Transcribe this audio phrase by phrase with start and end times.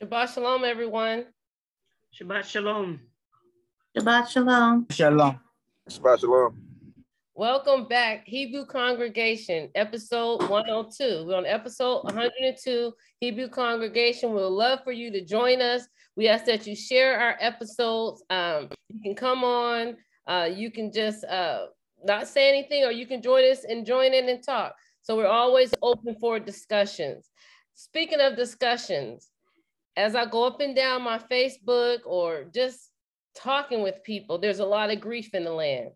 [0.00, 1.24] Shabbat shalom, everyone.
[2.14, 3.00] Shabbat shalom.
[3.96, 4.86] Shabbat shalom.
[4.92, 5.40] Shalom.
[5.90, 6.54] Shabbat shalom.
[7.34, 11.24] Welcome back, Hebrew Congregation, episode 102.
[11.26, 14.32] We're on episode 102, Hebrew Congregation.
[14.32, 15.88] We'd love for you to join us.
[16.14, 18.22] We ask that you share our episodes.
[18.30, 19.96] Um, you can come on,
[20.28, 21.66] uh, you can just uh,
[22.04, 24.76] not say anything, or you can join us and join in and talk.
[25.02, 27.30] So we're always open for discussions.
[27.74, 29.28] Speaking of discussions,
[29.98, 32.92] as I go up and down my Facebook or just
[33.34, 35.90] talking with people, there's a lot of grief in the land.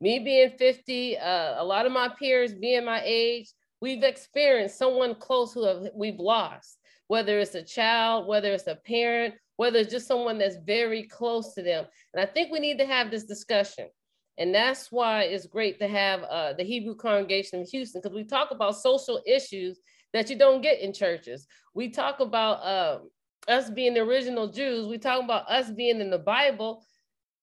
[0.00, 5.14] Me being 50, uh, a lot of my peers being my age, we've experienced someone
[5.14, 9.92] close who have, we've lost, whether it's a child, whether it's a parent, whether it's
[9.92, 11.86] just someone that's very close to them.
[12.12, 13.86] And I think we need to have this discussion.
[14.36, 18.24] And that's why it's great to have uh, the Hebrew congregation in Houston, because we
[18.24, 19.78] talk about social issues
[20.12, 21.46] that you don't get in churches.
[21.74, 22.98] We talk about uh,
[23.48, 24.86] us being the original Jews.
[24.86, 26.84] We talk about us being in the Bible.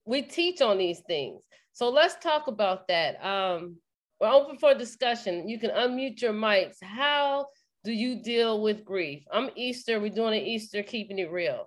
[0.06, 1.42] We teach on these things.
[1.74, 3.24] So let's talk about that.
[3.24, 3.78] Um,
[4.20, 5.48] we're open for discussion.
[5.48, 6.82] You can unmute your mics.
[6.82, 7.46] How
[7.84, 9.24] do you deal with grief?
[9.32, 10.00] I'm Easter.
[10.00, 11.66] We're doing an Easter, keeping it real.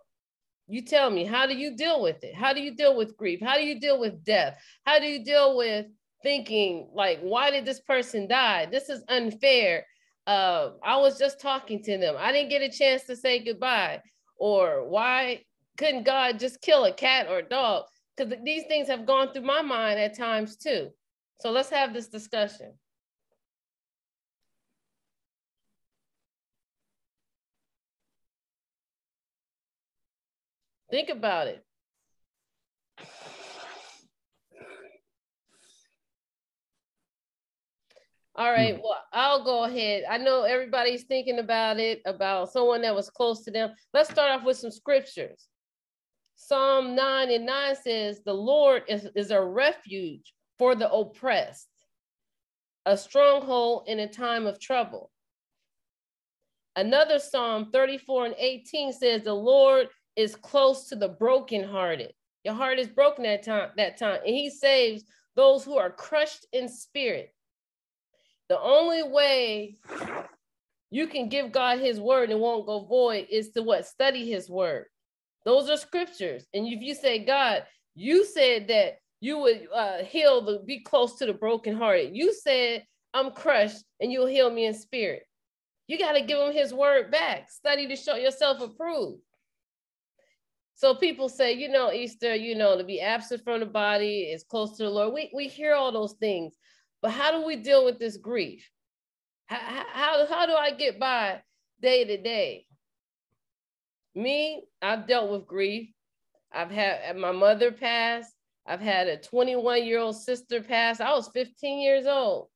[0.66, 2.34] You tell me, how do you deal with it?
[2.34, 3.40] How do you deal with grief?
[3.42, 4.60] How do you deal with death?
[4.84, 5.86] How do you deal with
[6.22, 8.66] thinking, like, why did this person die?
[8.66, 9.84] This is unfair
[10.26, 12.14] uh, I was just talking to them.
[12.18, 14.00] I didn't get a chance to say goodbye.
[14.38, 15.44] Or why
[15.76, 17.84] couldn't God just kill a cat or a dog?
[18.16, 20.90] Because these things have gone through my mind at times too.
[21.40, 22.72] So let's have this discussion.
[30.90, 31.64] Think about it.
[38.36, 38.80] All right, hmm.
[38.82, 40.04] well, I'll go ahead.
[40.08, 43.74] I know everybody's thinking about it, about someone that was close to them.
[43.92, 45.46] Let's start off with some scriptures.
[46.36, 51.68] Psalm 9 and 9 says, The Lord is, is a refuge for the oppressed,
[52.86, 55.10] a stronghold in a time of trouble.
[56.76, 62.12] Another Psalm 34 and 18 says, The Lord is close to the brokenhearted.
[62.44, 65.04] Your heart is broken that time, that time, and he saves
[65.36, 67.34] those who are crushed in spirit.
[68.50, 69.76] The only way
[70.90, 73.86] you can give God his word and won't go void is to what?
[73.86, 74.86] Study his word.
[75.44, 76.44] Those are scriptures.
[76.52, 77.62] And if you say, God,
[77.94, 82.16] you said that you would uh, heal the be close to the brokenhearted.
[82.16, 82.84] You said,
[83.14, 85.22] I'm crushed and you'll heal me in spirit.
[85.86, 87.50] You got to give him his word back.
[87.50, 89.22] Study to show yourself approved.
[90.74, 94.42] So people say, you know, Easter, you know, to be absent from the body is
[94.42, 95.14] close to the Lord.
[95.14, 96.54] We, we hear all those things.
[97.02, 98.68] But how do we deal with this grief?
[99.46, 101.42] How, how, how do I get by
[101.80, 102.66] day to day?
[104.14, 105.88] Me, I've dealt with grief.
[106.52, 108.30] I've had my mother pass.
[108.66, 111.00] I've had a 21 year old sister pass.
[111.00, 112.48] I was 15 years old.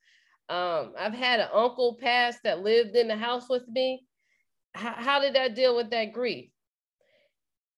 [0.49, 4.05] Um, I've had an uncle pass that lived in the house with me.
[4.75, 6.50] How, how did I deal with that grief?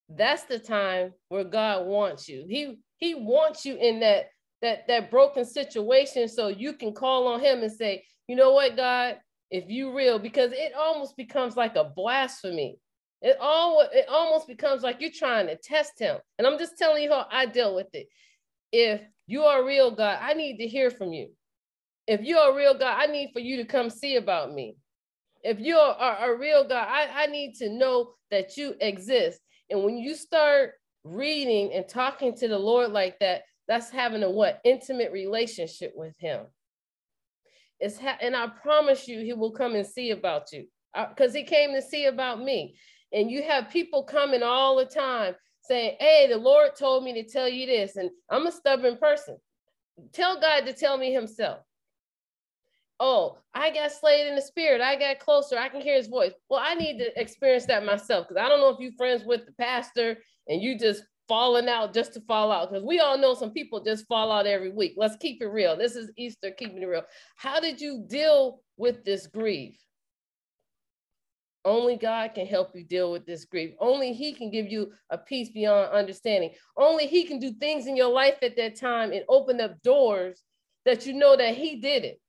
[0.09, 2.45] That's the time where God wants you.
[2.49, 4.27] He He wants you in that
[4.63, 8.77] that that broken situation so you can call on him and say you know what
[8.77, 9.19] god?
[9.51, 12.79] If you real because it almost becomes like a blasphemy.
[13.23, 16.19] It all it almost becomes like you're trying to test him.
[16.39, 18.09] And i'm just telling you how i deal with it.
[18.73, 21.31] If you are real god i need to hear from you.
[22.07, 24.77] If you're real god i need for you to come see about me.
[25.43, 29.41] If you're a, a real god I, I need to know that you exist.
[29.71, 30.73] And when you start
[31.05, 34.61] reading and talking to the lord like that that's having a what?
[34.65, 36.47] Intimate relationship with him.
[37.81, 40.67] It's ha- and I promise you, he will come and see about you
[41.11, 42.77] because uh, he came to see about me.
[43.13, 47.29] And you have people coming all the time saying, Hey, the Lord told me to
[47.29, 47.97] tell you this.
[47.97, 49.37] And I'm a stubborn person.
[50.13, 51.61] Tell God to tell me himself.
[52.99, 54.81] Oh, I got slayed in the spirit.
[54.81, 55.59] I got closer.
[55.59, 56.33] I can hear his voice.
[56.49, 59.45] Well, I need to experience that myself because I don't know if you're friends with
[59.45, 60.17] the pastor
[60.49, 63.83] and you just falling out just to fall out because we all know some people
[63.83, 64.95] just fall out every week.
[64.97, 65.77] Let's keep it real.
[65.77, 67.05] This is Easter, keeping it real.
[67.37, 69.77] How did you deal with this grief?
[71.65, 73.75] Only God can help you deal with this grief.
[73.81, 76.53] Only He can give you a peace beyond understanding.
[76.77, 80.43] Only He can do things in your life at that time and open up doors
[80.85, 82.21] that you know that He did it.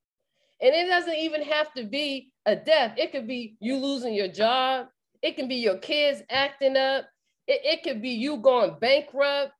[0.59, 4.27] And it doesn't even have to be a death, it could be you losing your
[4.27, 4.87] job,
[5.21, 7.05] it can be your kids acting up,
[7.47, 9.53] it, it could be you going bankrupt.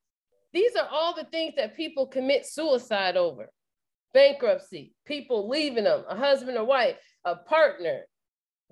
[0.54, 3.50] These are all the things that people commit suicide over.
[4.14, 8.02] Bankruptcy, people leaving them, a husband or wife, a partner,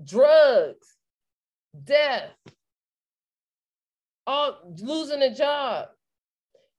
[0.04, 0.88] drugs,
[1.84, 2.30] death.
[4.28, 5.88] all losing a job.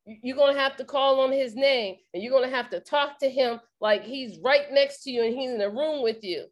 [0.06, 2.80] You're going to have to call on his name and you're going to have to
[2.80, 6.22] talk to him like he's right next to you and he's in the room with
[6.22, 6.46] you.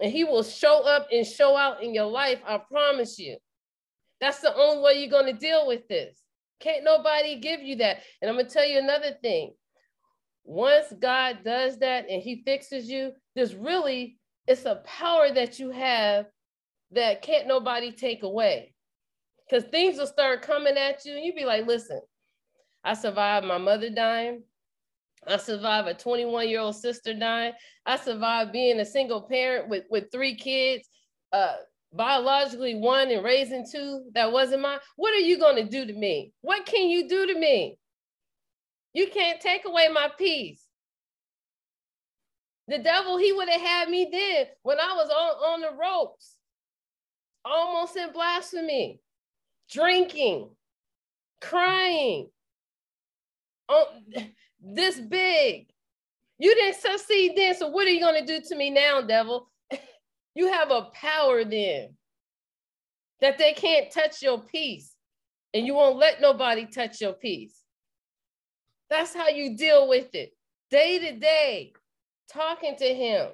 [0.00, 3.36] And he will show up and show out in your life, I promise you.
[4.24, 6.16] That's the only way you're going to deal with this.
[6.58, 7.98] Can't nobody give you that.
[8.22, 9.52] And I'm going to tell you another thing.
[10.44, 14.16] Once God does that and he fixes you, there's really,
[14.46, 16.24] it's a power that you have
[16.92, 18.72] that can't nobody take away.
[19.46, 22.00] Because things will start coming at you and you'll be like, listen,
[22.82, 24.42] I survived my mother dying.
[25.28, 27.52] I survived a 21 year old sister dying.
[27.84, 30.88] I survived being a single parent with, with three kids,
[31.30, 31.56] uh,
[31.94, 34.78] biologically one and raising two that wasn't mine.
[34.96, 36.32] What are you going to do to me?
[36.40, 37.78] What can you do to me?
[38.92, 40.62] You can't take away my peace.
[42.68, 46.36] The devil, he would have had me then when I was on, on the ropes,
[47.44, 49.00] almost in blasphemy,
[49.70, 50.48] drinking,
[51.42, 52.28] crying,
[53.68, 53.84] on
[54.60, 55.66] this big.
[56.38, 59.50] You didn't succeed then, so what are you going to do to me now, devil?
[60.34, 61.96] You have a power then
[63.20, 64.94] that they can't touch your peace,
[65.52, 67.60] and you won't let nobody touch your peace.
[68.90, 70.32] That's how you deal with it
[70.70, 71.72] day to day,
[72.28, 73.28] talking to him,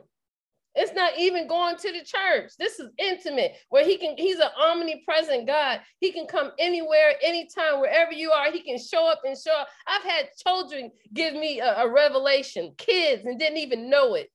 [0.75, 2.52] it's not even going to the church.
[2.58, 5.81] This is intimate where he can, he's an omnipresent God.
[5.99, 8.52] He can come anywhere, anytime, wherever you are.
[8.52, 9.69] He can show up and show up.
[9.87, 14.31] I've had children give me a, a revelation, kids, and didn't even know it.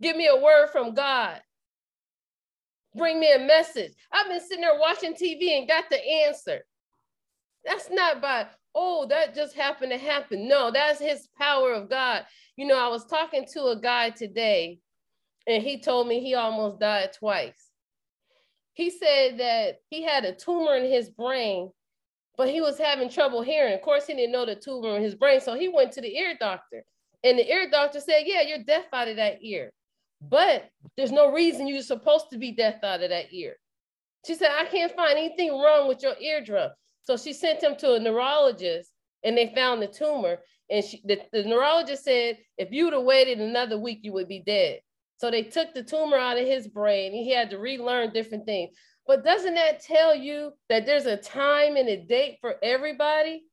[0.00, 1.40] Give me a word from God.
[2.96, 3.92] Bring me a message.
[4.12, 6.60] I've been sitting there watching TV and got the answer.
[7.64, 10.48] That's not by, oh, that just happened to happen.
[10.48, 12.24] No, that's his power of God.
[12.56, 14.80] You know, I was talking to a guy today,
[15.46, 17.70] and he told me he almost died twice.
[18.74, 21.70] He said that he had a tumor in his brain,
[22.36, 23.74] but he was having trouble hearing.
[23.74, 26.16] Of course, he didn't know the tumor in his brain, so he went to the
[26.16, 26.82] ear doctor.
[27.22, 29.72] And the ear doctor said, Yeah, you're deaf out of that ear.
[30.20, 33.56] But there's no reason you're supposed to be deaf out of that ear.
[34.26, 36.70] She said, I can't find anything wrong with your eardrum.
[37.02, 38.92] So she sent him to a neurologist
[39.24, 40.38] and they found the tumor.
[40.68, 44.28] And she, the, the neurologist said, if you would have waited another week, you would
[44.28, 44.80] be dead.
[45.16, 47.12] So they took the tumor out of his brain.
[47.12, 48.74] He had to relearn different things.
[49.06, 53.44] But doesn't that tell you that there's a time and a date for everybody?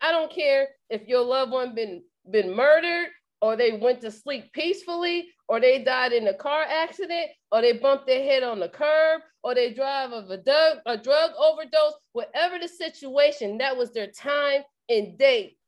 [0.00, 3.08] I don't care if your loved one been been murdered
[3.42, 7.72] or they went to sleep peacefully or they died in a car accident or they
[7.72, 11.94] bumped their head on the curb or they drive of a drug, a drug overdose,
[12.12, 15.58] whatever the situation, that was their time and date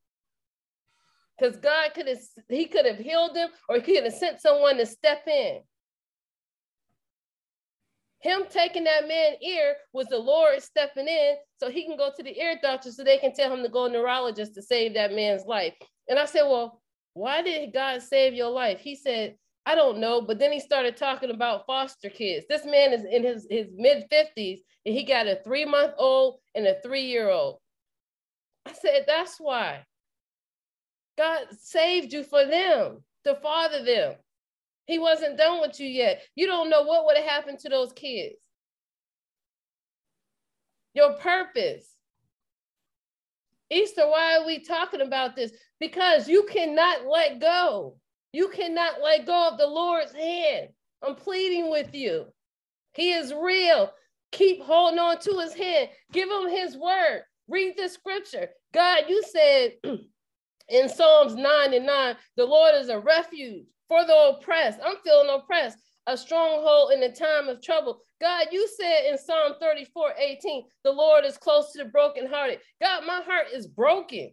[1.39, 2.19] because God could have
[2.49, 5.61] he could have healed them or he could have sent someone to step in.
[8.21, 12.23] Him taking that man's ear was the Lord stepping in so he can go to
[12.23, 15.13] the ear doctor so they can tell him to go to neurologist to save that
[15.13, 15.75] man's life.
[16.09, 16.81] And I said, Well,
[17.15, 18.81] why did God save your life?
[18.81, 20.21] He said, I don't know.
[20.21, 22.45] But then he started talking about foster kids.
[22.49, 26.41] This man is in his, his mid 50s and he got a three month old
[26.55, 27.59] and a three year old.
[28.67, 29.85] I said, That's why.
[31.17, 34.15] God saved you for them, to father them.
[34.87, 36.23] He wasn't done with you yet.
[36.35, 38.37] You don't know what would have happened to those kids.
[40.93, 41.94] Your purpose.
[43.75, 45.53] Easter, why are we talking about this?
[45.81, 47.97] Because you cannot let go.
[48.33, 50.69] You cannot let go of the Lord's hand.
[51.03, 52.27] I'm pleading with you.
[52.95, 53.91] He is real.
[54.33, 55.89] Keep holding on to his hand.
[56.13, 57.23] Give him his word.
[57.49, 58.49] Read the scripture.
[58.73, 59.73] God, you said
[60.69, 64.81] in Psalms 9 and 9, the Lord is a refuge for the oppressed.
[64.85, 68.01] I'm feeling oppressed, a stronghold in the time of trouble.
[68.21, 72.61] God, you said in Psalm 34 18, the Lord is close to the brokenhearted.
[72.81, 74.31] God, my heart is broken,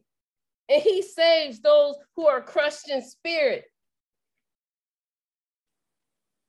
[0.69, 3.65] and He saves those who are crushed in spirit.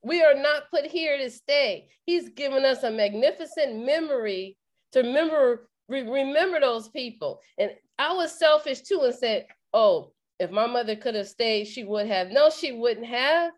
[0.05, 1.89] We are not put here to stay.
[2.07, 4.57] He's given us a magnificent memory
[4.93, 7.41] to remember, remember those people.
[7.57, 11.85] And I was selfish too and said, oh, if my mother could have stayed, she
[11.85, 12.31] would have.
[12.31, 13.53] No, she wouldn't have.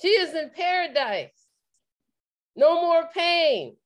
[0.00, 1.46] She is in paradise.
[2.56, 3.76] No more pain.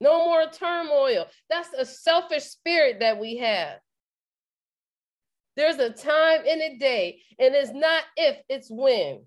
[0.00, 1.26] No more turmoil.
[1.48, 3.78] That's a selfish spirit that we have.
[5.56, 9.24] There's a time in a day, and it's not if, it's when.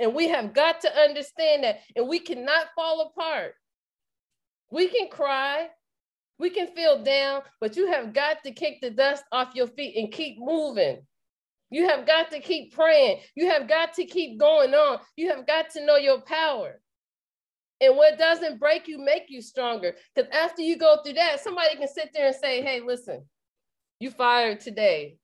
[0.00, 3.54] And we have got to understand that, and we cannot fall apart.
[4.70, 5.68] We can cry,
[6.38, 9.96] we can feel down, but you have got to kick the dust off your feet
[9.96, 11.06] and keep moving.
[11.74, 13.18] You have got to keep praying.
[13.34, 15.00] You have got to keep going on.
[15.16, 16.80] You have got to know your power.
[17.80, 19.96] And what doesn't break you make you stronger.
[20.14, 23.24] Because after you go through that, somebody can sit there and say, hey, listen,
[23.98, 25.16] you fired today.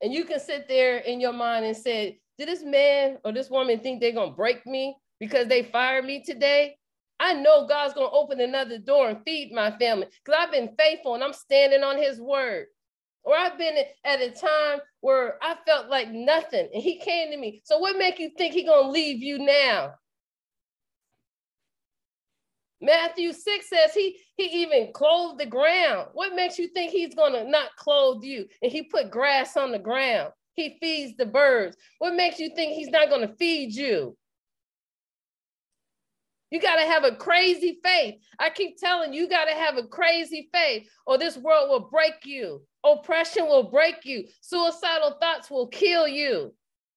[0.00, 3.50] And you can sit there in your mind and say, did this man or this
[3.50, 6.78] woman think they're going to break me because they fired me today?
[7.20, 10.74] I know God's going to open another door and feed my family because I've been
[10.78, 12.68] faithful and I'm standing on his word.
[13.26, 17.36] Or I've been at a time where I felt like nothing and he came to
[17.36, 17.60] me.
[17.64, 19.94] So what make you think he to leave you now?
[22.80, 26.08] Matthew 6 says he he even clothed the ground.
[26.12, 28.46] What makes you think he's to not clothe you?
[28.62, 30.32] And he put grass on the ground.
[30.54, 31.76] He feeds the birds.
[31.98, 34.16] What makes you think he's not to feed you?
[36.56, 38.14] You got to have a crazy faith.
[38.38, 41.90] I keep telling you, you got to have a crazy faith, or this world will
[41.90, 42.62] break you.
[42.82, 44.24] Oppression will break you.
[44.40, 46.54] Suicidal thoughts will kill you.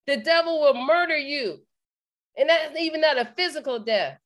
[0.07, 1.57] The devil will murder you.
[2.37, 4.17] And that's even not a physical death.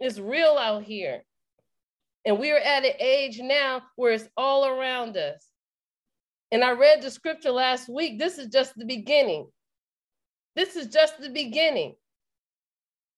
[0.00, 1.22] It's real out here.
[2.24, 5.46] And we're at an age now where it's all around us.
[6.50, 8.18] And I read the scripture last week.
[8.18, 9.48] This is just the beginning.
[10.56, 11.96] This is just the beginning.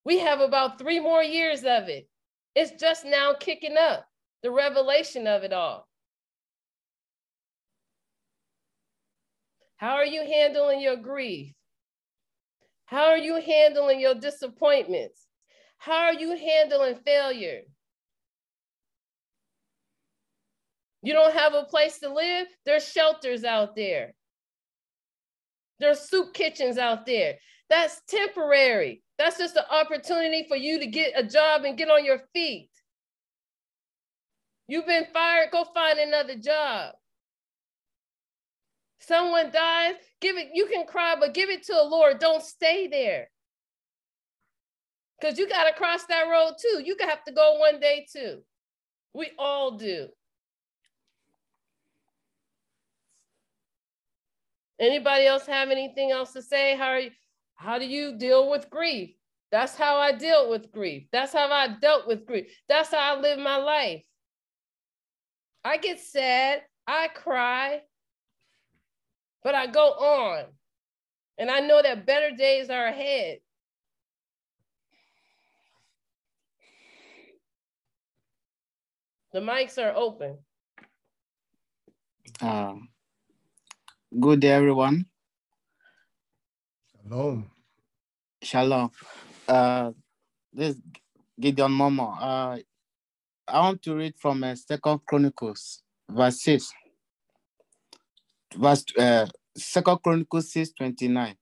[0.06, 2.08] We have about three more years of it.
[2.54, 4.06] It's just now kicking up,
[4.40, 5.88] the revelation of it all.
[9.78, 11.52] How are you handling your grief?
[12.84, 15.26] How are you handling your disappointments?
[15.78, 17.62] How are you handling failure?
[21.02, 22.46] You don't have a place to live?
[22.64, 24.14] There's shelters out there.
[25.80, 27.38] There's soup kitchens out there.
[27.68, 29.02] That's temporary.
[29.18, 32.70] That's just an opportunity for you to get a job and get on your feet.
[34.68, 36.94] You've been fired, go find another job.
[38.98, 42.18] Someone dies, give it, you can cry, but give it to the Lord.
[42.18, 43.28] Don't stay there.
[45.20, 46.82] Because you got to cross that road too.
[46.84, 48.42] You have to go one day too.
[49.14, 50.08] We all do.
[54.78, 56.76] Anybody else have anything else to say?
[56.76, 57.10] How are you,
[57.56, 59.10] how do you deal with grief?
[59.50, 61.08] That's how I deal with grief.
[61.12, 62.46] That's how I dealt with grief.
[62.68, 64.02] That's how I live my life.
[65.64, 67.82] I get sad, I cry,
[69.42, 70.44] but I go on.
[71.38, 73.38] And I know that better days are ahead.
[79.32, 80.38] The mics are open.
[82.40, 82.74] Uh,
[84.18, 85.06] good day, everyone.
[87.08, 87.50] Shalom.
[88.42, 88.90] Shalom.
[89.48, 89.92] Uh,
[90.52, 90.76] this
[91.40, 92.16] Gideon Momo.
[92.20, 92.58] Uh,
[93.48, 96.72] I want to read from uh, Second Chronicles, verse six.
[98.56, 101.36] Verse uh, Second Chronicles six twenty nine.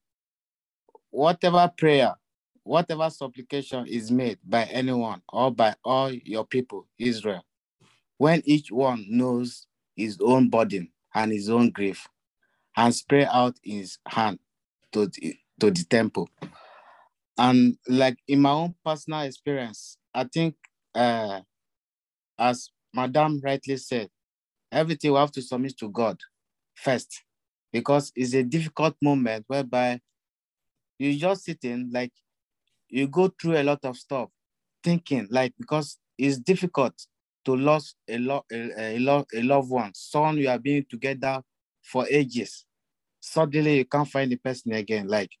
[1.11, 2.15] Whatever prayer,
[2.63, 7.45] whatever supplication is made by anyone or by all your people, Israel,
[8.17, 12.07] when each one knows his own burden and his own grief,
[12.77, 14.39] and spread out his hand
[14.93, 15.09] to
[15.59, 16.29] to the temple.
[17.37, 20.55] And like in my own personal experience, I think,
[20.93, 21.41] uh,
[22.37, 24.09] as Madame rightly said,
[24.71, 26.17] everything we have to submit to God
[26.75, 27.23] first,
[27.71, 29.99] because it's a difficult moment whereby
[30.97, 32.13] you just sitting like
[32.89, 34.29] you go through a lot of stuff,
[34.83, 36.93] thinking like because it's difficult
[37.45, 41.41] to lose a, lot a, a, lo- a loved one, someone you have been together
[41.83, 42.65] for ages.
[43.19, 45.07] Suddenly you can't find the person again.
[45.07, 45.31] Like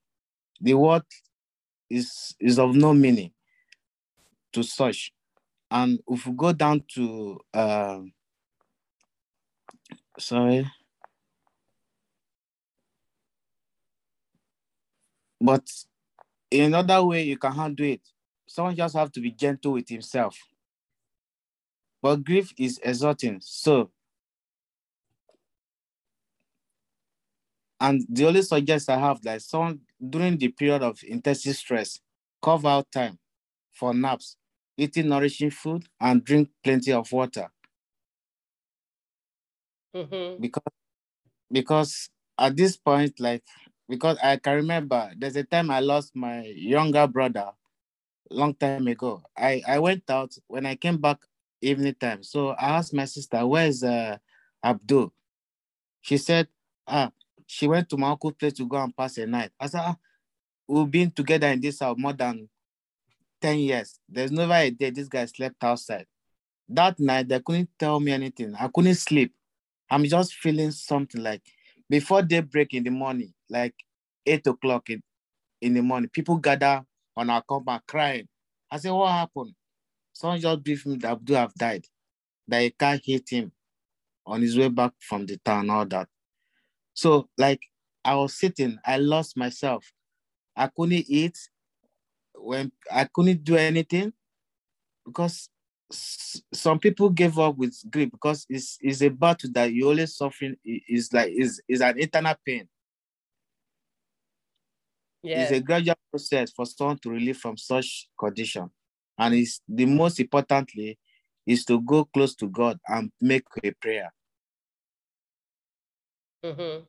[0.61, 1.03] the word
[1.89, 3.31] is, is of no meaning
[4.53, 5.11] to such.
[5.71, 8.01] And if we go down to, uh,
[10.19, 10.65] sorry,
[15.39, 15.69] but
[16.51, 18.01] in another way you can handle it.
[18.47, 20.37] Someone just have to be gentle with himself
[22.01, 23.39] but grief is exhausting.
[23.41, 23.91] So,
[27.79, 31.99] and the only suggestion I have like someone during the period of intensive stress,
[32.41, 33.17] carve out time
[33.73, 34.37] for naps,
[34.77, 37.49] eating nourishing food, and drink plenty of water.
[39.95, 40.41] Mm-hmm.
[40.41, 40.63] Because
[41.51, 43.43] because at this point, like
[43.87, 47.51] because I can remember there's a time I lost my younger brother
[48.29, 49.23] long time ago.
[49.37, 51.19] I, I went out when I came back
[51.61, 52.23] evening time.
[52.23, 54.17] So I asked my sister, where's uh,
[54.63, 55.13] Abdul?
[56.01, 56.47] She said,
[56.87, 57.11] ah,
[57.47, 59.51] she went to my uncle's place to go and pass a night.
[59.59, 59.95] I said, ah,
[60.67, 62.49] we've been together in this house more than
[63.41, 63.99] 10 years.
[64.09, 66.05] There's never a day this guy slept outside.
[66.67, 68.55] That night, they couldn't tell me anything.
[68.59, 69.33] I couldn't sleep.
[69.89, 71.43] I'm just feeling something like
[71.89, 73.75] before daybreak in the morning, like
[74.25, 75.03] eight o'clock in,
[75.61, 76.83] in the morning, people gather
[77.15, 78.27] on our compound crying.
[78.71, 79.53] I said, what happened?
[80.13, 81.85] Someone just briefed me that Abdul have died,
[82.47, 83.51] that a car hit him
[84.25, 86.07] on his way back from the town, all that.
[86.95, 87.61] So like
[88.03, 89.85] I was sitting, I lost myself.
[90.55, 91.37] I couldn't eat
[92.33, 94.13] when I couldn't do anything
[95.05, 95.49] because
[95.91, 100.55] some people gave up with grief because it's, it's a battle that you always suffering
[100.63, 102.67] is like is is an internal pain.
[105.21, 105.41] Yeah.
[105.41, 108.69] It's a gradual process for someone to relieve from such condition.
[109.17, 110.97] And it's the most importantly
[111.45, 114.13] is to go close to God and make a prayer.
[116.45, 116.83] Mm-hmm.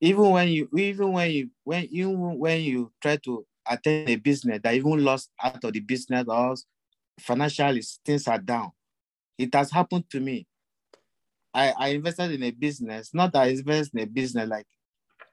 [0.00, 4.60] Even when you even when you when you when you try to attend a business
[4.62, 6.54] that even lost out of the business or
[7.20, 8.72] financially things are down.
[9.38, 10.46] It has happened to me.
[11.54, 14.66] I, I invested in a business, not that I invested in a business like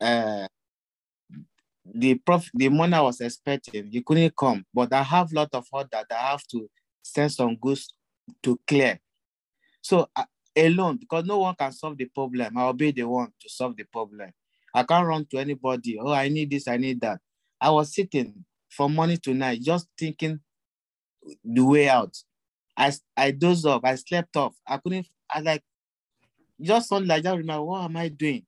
[0.02, 0.48] uh,
[1.86, 5.50] the prof the money I was expecting, you couldn't come, but I have a lot
[5.54, 6.70] of order that I have to
[7.02, 7.94] send some goods
[8.44, 9.00] to clear.
[9.82, 10.10] So
[10.66, 13.84] alone, because no one can solve the problem, I'll be the one to solve the
[13.84, 14.32] problem.
[14.74, 15.98] I can't run to anybody.
[16.00, 17.20] Oh, I need this, I need that.
[17.60, 20.40] I was sitting from morning to night, just thinking
[21.44, 22.16] the way out.
[22.78, 23.82] I I dozed off.
[23.84, 24.56] I slept off.
[24.66, 25.08] I couldn't.
[25.30, 25.64] I like
[26.62, 28.46] just suddenly I just remember what am I doing?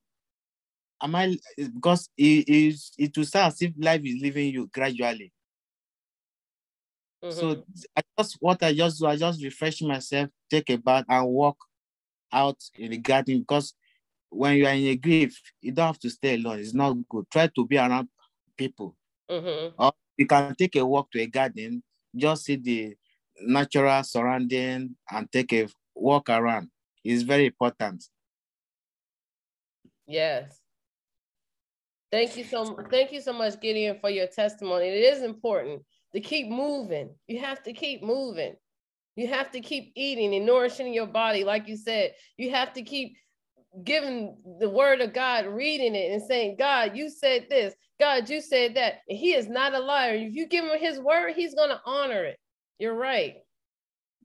[1.02, 5.32] Am I because it is it will start as if life is leaving you gradually.
[7.22, 7.38] Mm-hmm.
[7.38, 7.64] So
[7.96, 11.58] I just what I just do, I just refresh myself, take a bath, and walk
[12.32, 13.74] out in the garden because
[14.30, 16.58] when you are in a grief, you don't have to stay alone.
[16.58, 17.26] It's not good.
[17.30, 18.08] Try to be around
[18.56, 18.96] people.
[19.30, 19.74] Mm-hmm.
[19.78, 21.82] Or you can take a walk to a garden,
[22.16, 22.94] just see the
[23.40, 26.68] natural surrounding and take a walk around.
[27.04, 28.04] It's very important.
[30.06, 30.58] Yes.
[32.10, 34.86] Thank you so thank you so much, Gideon, for your testimony.
[34.88, 37.14] It is important to keep moving.
[37.26, 38.54] You have to keep moving.
[39.16, 42.12] You have to keep eating and nourishing your body, like you said.
[42.36, 43.16] You have to keep
[43.84, 47.74] giving the word of God, reading it and saying, God, you said this.
[48.00, 49.00] God, you said that.
[49.08, 50.14] And he is not a liar.
[50.14, 52.38] If you give him his word, he's going to honor it.
[52.78, 53.34] You're right.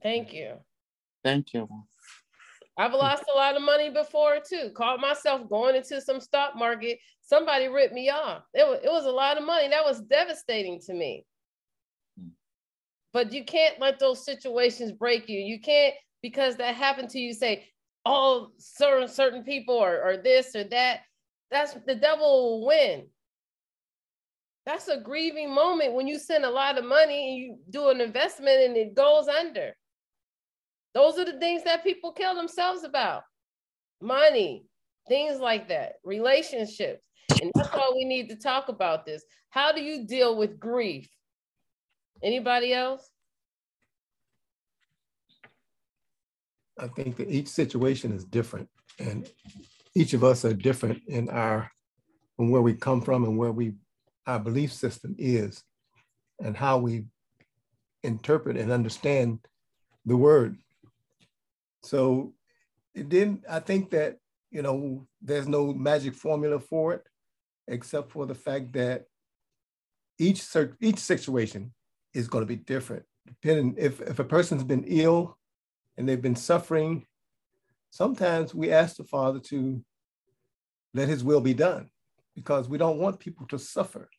[0.02, 0.56] Thank you.
[1.24, 1.68] Thank you.
[2.78, 4.70] I've lost a lot of money before too.
[4.76, 7.00] Caught myself going into some stock market.
[7.22, 8.44] Somebody ripped me off.
[8.54, 9.68] It was, it was a lot of money.
[9.68, 11.26] That was devastating to me.
[13.18, 15.40] But you can't let those situations break you.
[15.40, 17.66] You can't, because that happened to you, say,
[18.06, 21.00] oh, certain certain people or, or this or that.
[21.50, 23.08] That's the devil will win.
[24.68, 28.02] That's a grieving moment when you send a lot of money and you do an
[28.02, 29.76] investment and it goes under.
[30.94, 33.24] Those are the things that people kill themselves about.
[34.00, 34.68] Money,
[35.08, 37.08] things like that, relationships.
[37.42, 39.24] And that's why we need to talk about this.
[39.50, 41.10] How do you deal with grief?
[42.22, 43.10] Anybody else?
[46.80, 49.30] I think that each situation is different and
[49.96, 51.72] each of us are different in our
[52.36, 53.74] from where we come from and where we
[54.28, 55.64] our belief system is
[56.44, 57.06] and how we
[58.04, 59.40] interpret and understand
[60.06, 60.58] the word.
[61.84, 62.34] So
[62.94, 64.18] it didn't, I think that,
[64.52, 67.04] you know, there's no magic formula for it,
[67.68, 69.06] except for the fact that
[70.20, 70.46] each
[70.82, 71.74] each situation
[72.14, 73.04] is going to be different.
[73.26, 75.38] Depending if, if a person's been ill
[75.98, 77.06] and they've been suffering,
[77.90, 79.84] sometimes we ask the Father to
[80.94, 81.90] let his will be done
[82.36, 84.10] because we don't want people to suffer.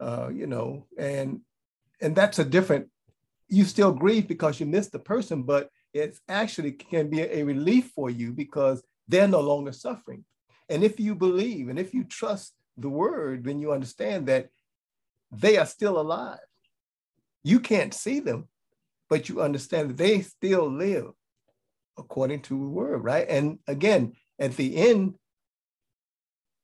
[0.00, 1.40] Uh, you know, and
[2.00, 2.88] and that's a different.
[3.48, 7.92] You still grieve because you missed the person, but it's actually can be a relief
[7.94, 10.24] for you because they're no longer suffering.
[10.68, 14.48] And if you believe and if you trust the word, then you understand that
[15.30, 16.38] they are still alive.
[17.44, 18.48] You can't see them,
[19.08, 21.12] but you understand that they still live
[21.96, 23.28] according to the word, right?
[23.28, 25.14] And again, at the end,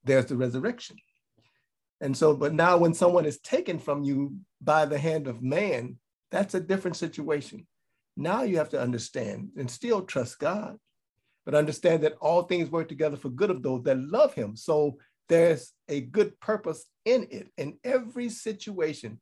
[0.05, 0.97] there's the resurrection.
[2.01, 5.99] And so, but now when someone is taken from you by the hand of man,
[6.31, 7.67] that's a different situation.
[8.17, 10.79] Now you have to understand and still trust God,
[11.45, 14.57] but understand that all things work together for good of those that love him.
[14.57, 14.97] So
[15.29, 19.21] there's a good purpose in it in every situation,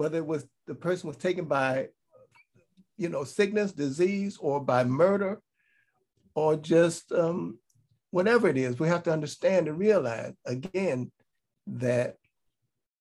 [0.00, 1.88] whether it was the person was taken by,
[2.96, 5.42] you know, sickness, disease, or by murder,
[6.34, 7.58] or just um,
[8.10, 11.12] whatever it is, we have to understand and realize again
[11.66, 12.16] that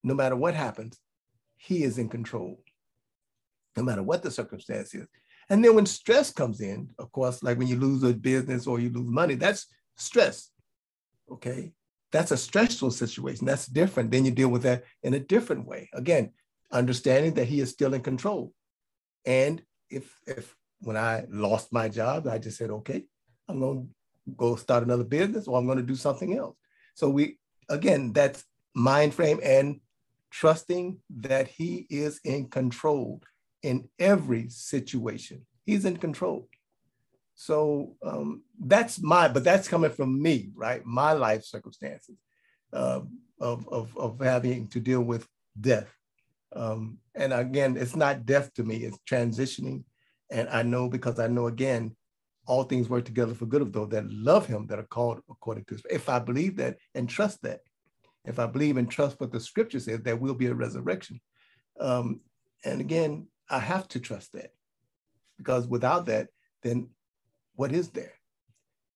[0.03, 0.99] no matter what happens,
[1.55, 2.61] he is in control,
[3.77, 5.07] no matter what the circumstance is.
[5.49, 8.77] And then when stress comes in, of course, like when you lose a business or
[8.81, 10.51] you lose money, that's stress.
[11.31, 11.71] Okay.
[12.11, 13.45] That's a stressful situation.
[13.45, 14.11] That's different.
[14.11, 15.89] Then you deal with that in a different way.
[15.93, 16.31] Again,
[16.71, 18.53] understanding that he is still in control.
[19.25, 23.05] And if if when I lost my job, I just said, okay,
[23.47, 26.55] I'm going to go start another business or I'm going to do something else.
[26.95, 27.37] So we
[27.69, 29.79] again, that's mind frame and
[30.31, 33.21] trusting that he is in control
[33.63, 35.45] in every situation.
[35.65, 36.47] He's in control.
[37.35, 40.85] So um, that's my, but that's coming from me, right?
[40.85, 42.17] My life circumstances
[42.73, 43.01] uh,
[43.39, 45.27] of, of, of having to deal with
[45.59, 45.89] death.
[46.55, 49.83] Um, and again, it's not death to me, it's transitioning.
[50.31, 51.95] And I know because I know again,
[52.47, 55.65] all things work together for good of those that love him that are called according
[55.65, 55.83] to his.
[55.89, 57.59] If I believe that and trust that,
[58.25, 61.21] if I believe and trust what the scripture says, there will be a resurrection.
[61.79, 62.21] Um,
[62.65, 64.51] and again, I have to trust that
[65.37, 66.27] because without that,
[66.63, 66.89] then
[67.55, 68.13] what is there?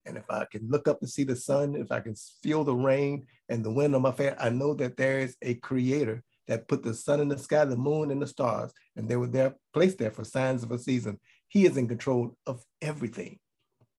[0.06, 2.74] And if I can look up and see the sun, if I can feel the
[2.74, 6.68] rain and the wind on my face, I know that there is a creator that
[6.68, 9.56] put the sun in the sky, the moon and the stars, and they were there
[9.72, 11.18] placed there for signs of a season.
[11.48, 13.38] He is in control of everything,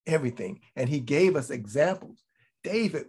[0.06, 0.62] everything.
[0.76, 2.24] And he gave us examples.
[2.64, 3.08] David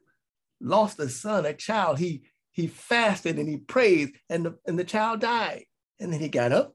[0.61, 1.99] lost a son, a child.
[1.99, 2.23] He
[2.53, 5.65] he fasted and he prayed, and the, and the child died.
[6.01, 6.75] And then he got up,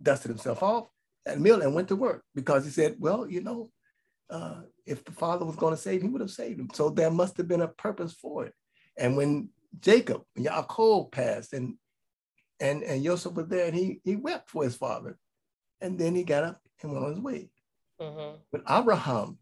[0.00, 0.86] dusted himself off
[1.26, 3.70] at meal and went to work because he said, Well, you know,
[4.30, 6.68] uh, if the father was going to save him, he would have saved him.
[6.72, 8.52] So there must have been a purpose for it.
[8.96, 9.48] And when
[9.80, 11.74] Jacob, Yaakov passed, and
[12.60, 15.18] and and Joseph was there, and he he wept for his father,
[15.80, 17.50] and then he got up and went on his way.
[18.00, 18.36] Mm-hmm.
[18.52, 19.38] But Abraham,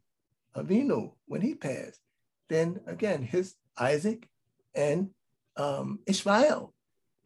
[0.57, 2.01] Avinu, when he passed,
[2.49, 4.29] then again his Isaac
[4.75, 5.11] and
[5.57, 6.73] um, Ishmael,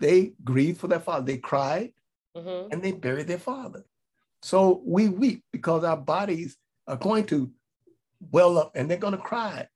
[0.01, 1.27] they grieved for their father.
[1.27, 1.93] They cried,
[2.37, 2.73] mm-hmm.
[2.73, 3.85] and they buried their father.
[4.43, 7.51] So we weep because our bodies are going to
[8.31, 9.69] well up, and they're going to cry.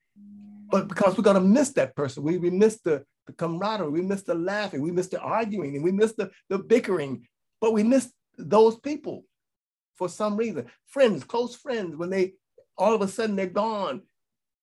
[0.71, 4.03] But because we're going to miss that person, we, we miss the the camaraderie, we
[4.03, 7.27] miss the laughing, we miss the arguing, and we miss the, the bickering,
[7.61, 9.25] but we miss those people
[9.95, 10.67] for some reason.
[10.87, 12.35] Friends, close friends, when they
[12.77, 14.03] all of a sudden they're gone,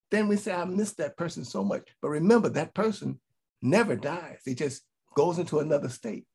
[0.09, 1.87] then we say, I miss that person so much.
[2.01, 3.19] But remember, that person
[3.61, 4.39] never dies.
[4.45, 4.83] It just
[5.15, 6.25] goes into another state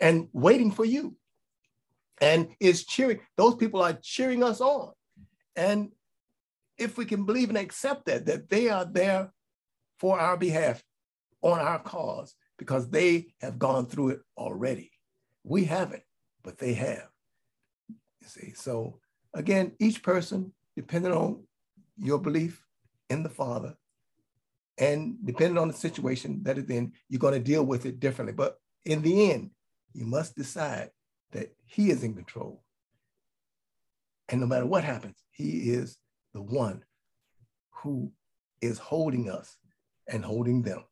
[0.00, 1.16] and waiting for you
[2.20, 3.20] and is cheering.
[3.36, 4.92] Those people are cheering us on.
[5.56, 5.90] And
[6.78, 9.32] if we can believe and accept that, that they are there
[9.98, 10.82] for our behalf,
[11.42, 14.90] on our cause because they have gone through it already.
[15.44, 16.02] We haven't,
[16.42, 17.08] but they have.
[18.20, 19.00] You see, so
[19.34, 21.42] again, each person, depending on
[21.98, 22.64] your belief
[23.10, 23.74] in the Father,
[24.78, 28.32] and depending on the situation that it's in, you're going to deal with it differently.
[28.32, 29.50] But in the end,
[29.92, 30.90] you must decide
[31.32, 32.62] that He is in control.
[34.28, 35.98] And no matter what happens, He is
[36.32, 36.84] the one
[37.70, 38.12] who
[38.60, 39.56] is holding us
[40.08, 40.84] and holding them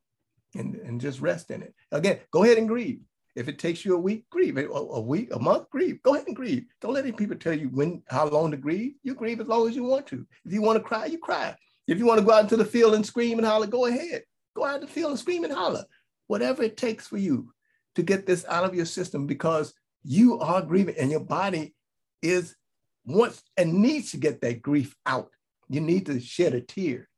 [0.54, 1.74] and, and just rest in it.
[1.92, 3.00] Again, go ahead and grieve.
[3.36, 4.56] If it takes you a week, grieve.
[4.56, 6.02] A, a week, a month, grieve.
[6.02, 6.64] Go ahead and grieve.
[6.80, 8.94] Don't let any people tell you when, how long to grieve.
[9.02, 10.26] You grieve as long as you want to.
[10.44, 11.54] If you want to cry, you cry.
[11.86, 14.22] If you want to go out into the field and scream and holler, go ahead.
[14.54, 15.84] Go out in the field and scream and holler.
[16.26, 17.52] Whatever it takes for you
[17.94, 21.74] to get this out of your system because you are grieving and your body
[22.22, 22.56] is
[23.04, 25.30] wants and needs to get that grief out.
[25.68, 27.08] You need to shed a tear.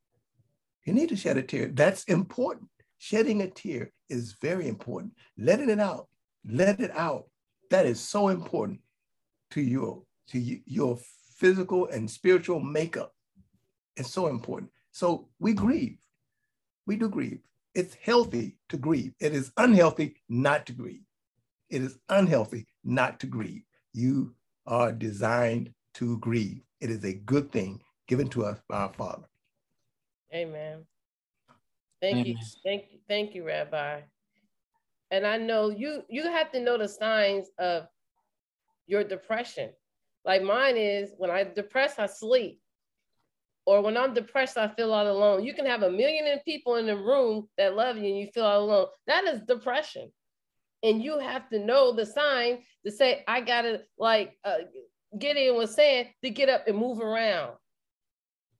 [0.84, 1.68] You need to shed a tear.
[1.68, 2.68] That's important.
[3.02, 5.14] Shedding a tear is very important.
[5.36, 6.06] Letting it out,
[6.48, 7.24] let it out.
[7.68, 8.78] That is so important
[9.50, 11.00] to your to your
[11.34, 13.12] physical and spiritual makeup.
[13.96, 14.70] It's so important.
[14.92, 15.98] So we grieve.
[16.86, 17.40] We do grieve.
[17.74, 19.14] It's healthy to grieve.
[19.18, 21.02] It is unhealthy not to grieve.
[21.70, 23.64] It is unhealthy not to grieve.
[23.92, 24.32] You
[24.64, 26.62] are designed to grieve.
[26.80, 29.26] It is a good thing given to us by our Father.
[30.32, 30.86] Amen.
[32.02, 32.26] Thank Amen.
[32.26, 32.36] you.
[32.64, 32.98] Thank you.
[33.08, 34.00] Thank you, Rabbi.
[35.12, 37.84] And I know you you have to know the signs of
[38.86, 39.70] your depression.
[40.24, 42.58] Like mine is when I'm depressed, I sleep.
[43.64, 45.44] Or when I'm depressed, I feel all alone.
[45.44, 48.44] You can have a million people in the room that love you and you feel
[48.44, 48.86] all alone.
[49.06, 50.10] That is depression.
[50.82, 54.58] And you have to know the sign to say, I gotta like uh,
[55.16, 57.52] Gideon was saying to get up and move around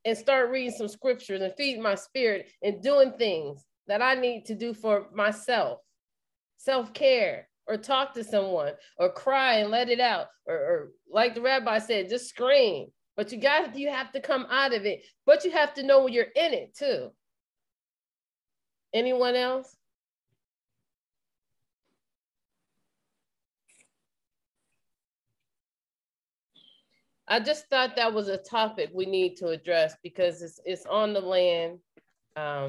[0.05, 4.47] and start reading some scriptures and feed my spirit and doing things that I need
[4.47, 5.81] to do for myself,
[6.57, 11.35] self care, or talk to someone, or cry and let it out, or, or like
[11.35, 12.88] the rabbi said, just scream.
[13.17, 16.05] But you got you have to come out of it, but you have to know
[16.05, 17.11] when you're in it too.
[18.95, 19.77] Anyone else?
[27.33, 31.14] I just thought that was a topic we need to address because it's it's on
[31.14, 31.79] the land.
[32.37, 32.68] Um,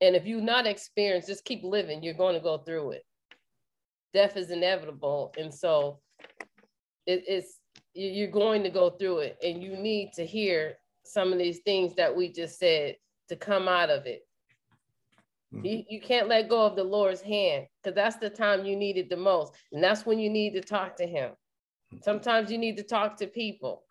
[0.00, 2.04] and if you're not experienced, just keep living.
[2.04, 3.04] You're going to go through it.
[4.14, 5.34] death is inevitable.
[5.36, 5.98] And so
[7.04, 7.58] it, it's,
[7.94, 11.96] you're going to go through it and you need to hear some of these things
[11.96, 12.94] that we just said
[13.28, 14.22] to come out of it.
[15.52, 15.66] Mm-hmm.
[15.66, 18.98] You, you can't let go of the Lord's hand because that's the time you need
[18.98, 19.52] it the most.
[19.72, 21.32] And that's when you need to talk to him.
[22.00, 23.84] Sometimes you need to talk to people.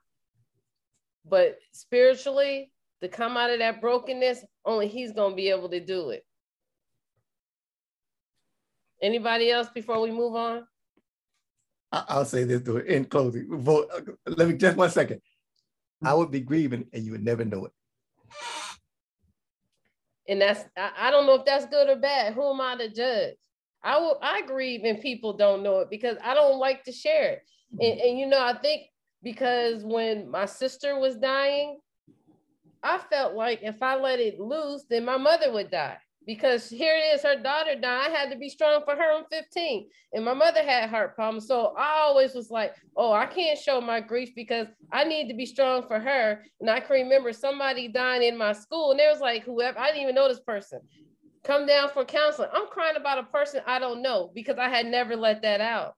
[1.29, 5.79] But spiritually, to come out of that brokenness, only he's going to be able to
[5.79, 6.25] do it.
[9.01, 10.65] Anybody else before we move on?
[11.91, 13.49] I'll say this to in closing.
[13.67, 15.21] Uh, let me just one second.
[16.03, 17.71] I would be grieving and you would never know it.
[20.27, 22.33] And that's I, I don't know if that's good or bad.
[22.33, 23.35] Who am I to judge?
[23.83, 27.33] I will I grieve and people don't know it because I don't like to share
[27.33, 27.41] it.
[27.79, 28.83] And, and you know, I think
[29.23, 31.79] because when my sister was dying,
[32.83, 36.95] I felt like if I let it loose, then my mother would die because here
[36.95, 38.07] it is, her daughter died.
[38.07, 39.17] I had to be strong for her.
[39.17, 41.47] I'm 15, and my mother had heart problems.
[41.47, 45.35] So I always was like, oh, I can't show my grief because I need to
[45.35, 46.43] be strong for her.
[46.59, 49.87] And I can remember somebody dying in my school, and there was like whoever I
[49.87, 50.81] didn't even know this person
[51.43, 52.49] come down for counseling.
[52.53, 55.95] I'm crying about a person I don't know because I had never let that out.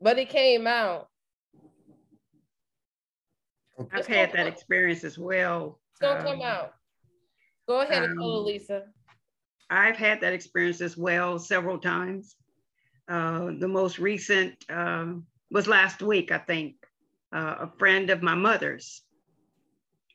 [0.00, 1.08] But it came out.
[3.92, 5.78] I've had that experience as well.
[5.92, 6.74] It's gonna um, come out.
[7.66, 8.84] Go ahead, um, Lisa.
[9.70, 12.36] I've had that experience as well several times.
[13.08, 15.12] Uh, the most recent uh,
[15.50, 16.76] was last week, I think.
[17.30, 19.02] Uh, a friend of my mother's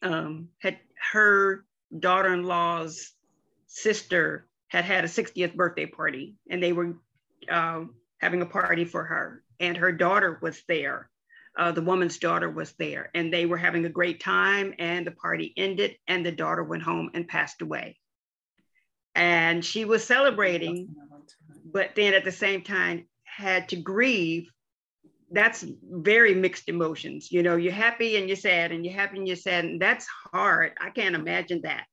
[0.02, 0.80] um, had
[1.12, 1.64] her
[2.00, 3.14] daughter-in-law's
[3.68, 6.96] sister had had a 60th birthday party, and they were
[7.50, 11.10] um, having a party for her, and her daughter was there.
[11.58, 15.12] Uh, the woman's daughter was there and they were having a great time and the
[15.12, 17.96] party ended and the daughter went home and passed away.
[19.14, 20.96] And she was celebrating
[21.66, 24.50] but then at the same time had to grieve.
[25.32, 27.32] That's very mixed emotions.
[27.32, 30.08] You know you're happy and you're sad and you're happy and you're sad and that's
[30.32, 30.74] hard.
[30.80, 31.86] I can't imagine that.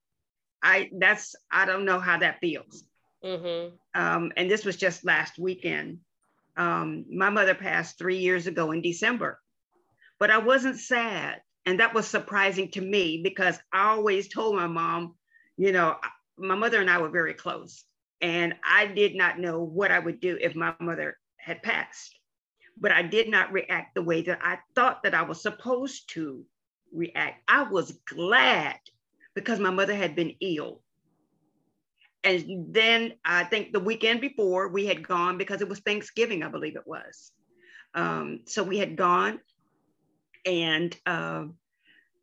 [0.62, 2.84] I that's i don't know how that feels.
[3.24, 4.00] Mm-hmm.
[4.00, 5.98] um, and this was just last weekend
[6.56, 9.40] um, my mother passed three years ago in december
[10.20, 11.40] but I wasn't sad.
[11.66, 15.16] And that was surprising to me because I always told my mom,
[15.56, 15.96] you know,
[16.38, 17.84] my mother and I were very close.
[18.20, 22.14] And I did not know what I would do if my mother had passed.
[22.78, 26.44] But I did not react the way that I thought that I was supposed to
[26.92, 27.42] react.
[27.48, 28.78] I was glad
[29.34, 30.82] because my mother had been ill.
[32.22, 36.48] And then I think the weekend before we had gone because it was Thanksgiving, I
[36.48, 37.32] believe it was.
[37.94, 39.40] Um, so we had gone
[40.44, 41.44] and uh,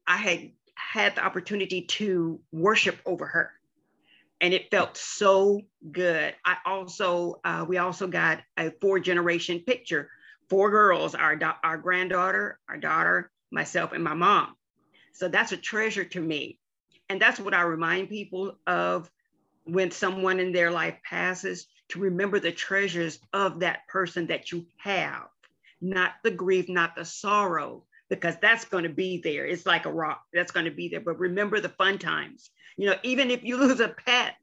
[0.05, 3.51] I had had the opportunity to worship over her,
[4.41, 6.36] and it felt so good.
[6.45, 10.10] I also uh, we also got a four generation picture,
[10.49, 14.55] four girls, our our granddaughter, our daughter, myself, and my mom.
[15.13, 16.60] So that's a treasure to me,
[17.10, 19.10] and that's what I remind people of
[19.67, 24.65] when someone in their life passes to remember the treasures of that person that you
[24.77, 25.27] have,
[25.82, 29.45] not the grief, not the sorrow, because that's going to be there.
[29.45, 31.01] It's like a rock that's going to be there.
[31.01, 32.49] But remember the fun times.
[32.77, 34.36] You know, even if you lose a pet,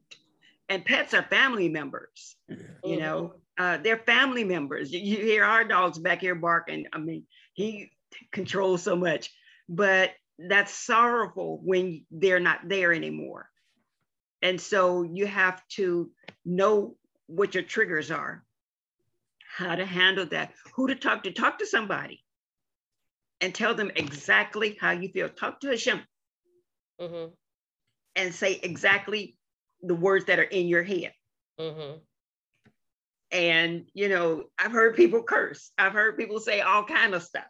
[0.69, 2.35] and pets are family members,
[2.83, 3.63] you know, mm-hmm.
[3.63, 4.91] uh, they're family members.
[4.91, 6.85] You, you hear our dogs back here barking.
[6.91, 7.91] I mean, he
[8.31, 9.31] controls so much,
[9.69, 13.47] but that's sorrowful when they're not there anymore.
[14.45, 16.11] And so you have to
[16.45, 18.43] know what your triggers are,
[19.57, 22.23] how to handle that, who to talk to, talk to somebody
[23.41, 25.29] and tell them exactly how you feel.
[25.29, 25.99] Talk to Hashem
[27.01, 27.33] mm-hmm.
[28.15, 29.35] and say exactly
[29.81, 31.13] the words that are in your head.
[31.59, 31.97] Mm-hmm.
[33.31, 35.71] And you know, I've heard people curse.
[35.79, 37.49] I've heard people say all kind of stuff.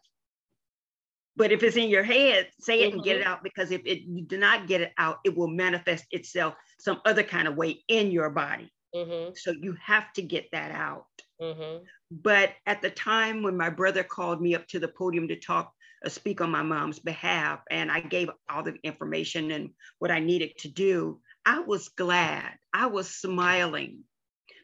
[1.36, 2.96] But if it's in your head, say it mm-hmm.
[2.96, 3.32] and get it mm-hmm.
[3.32, 7.02] out because if it, you do not get it out, it will manifest itself some
[7.06, 8.72] other kind of way in your body.
[8.96, 9.34] Mm-hmm.
[9.36, 11.08] So you have to get that out.
[11.42, 11.84] Mm-hmm.
[12.12, 15.74] But at the time when my brother called me up to the podium to talk,
[16.06, 20.20] uh, speak on my mom's behalf, and I gave all the information and what I
[20.20, 22.52] needed to do, I was glad.
[22.74, 24.04] I was smiling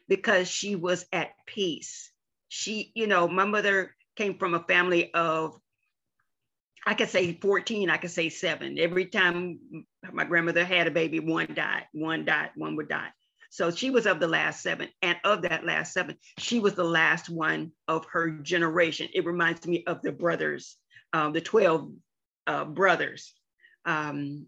[0.08, 2.10] because she was at peace.
[2.48, 5.58] She, you know, my mother came from a family of,
[6.86, 8.78] I could say 14, I could say seven.
[8.78, 13.08] Every time my grandmother had a baby, one died, one died, one would die.
[13.50, 14.88] So she was of the last seven.
[15.02, 19.08] And of that last seven, she was the last one of her generation.
[19.12, 20.76] It reminds me of the brothers,
[21.12, 21.92] um, the 12
[22.46, 23.34] uh, brothers
[23.84, 24.46] um,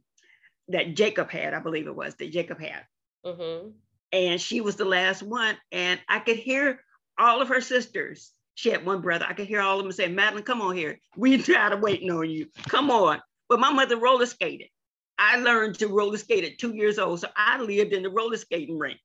[0.68, 2.84] that Jacob had, I believe it was, that Jacob had.
[3.24, 3.70] Mm-hmm.
[4.12, 5.56] and she was the last one.
[5.72, 6.80] And I could hear
[7.18, 8.32] all of her sisters.
[8.54, 9.26] She had one brother.
[9.28, 10.98] I could hear all of them say, Madeline, come on here.
[11.16, 12.48] We tired of waiting on you.
[12.68, 13.20] Come on.
[13.48, 14.68] But my mother roller skated.
[15.18, 17.20] I learned to roller skate at two years old.
[17.20, 19.00] So I lived in the roller skating rink.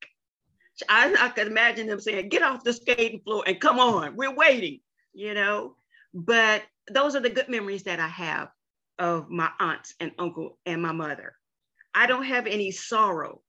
[0.87, 4.33] I, I could imagine them saying, get off the skating floor and come on, we're
[4.33, 4.79] waiting,
[5.13, 5.75] you know.
[6.13, 8.49] But those are the good memories that I have
[8.97, 11.35] of my aunts and uncle and my mother.
[11.93, 13.41] I don't have any sorrow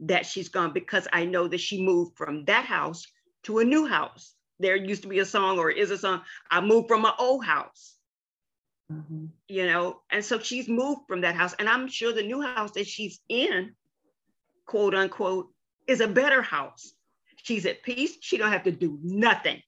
[0.00, 3.06] that she's gone because I know that she moved from that house
[3.44, 4.34] to a new house.
[4.58, 7.44] There used to be a song or is a song, I moved from my old
[7.44, 7.96] house.
[8.92, 9.26] Mm-hmm.
[9.48, 11.54] You know, and so she's moved from that house.
[11.58, 13.74] And I'm sure the new house that she's in,
[14.66, 15.48] quote unquote,
[15.86, 16.94] is a better house.
[17.36, 18.16] She's at peace.
[18.20, 19.62] She don't have to do nothing.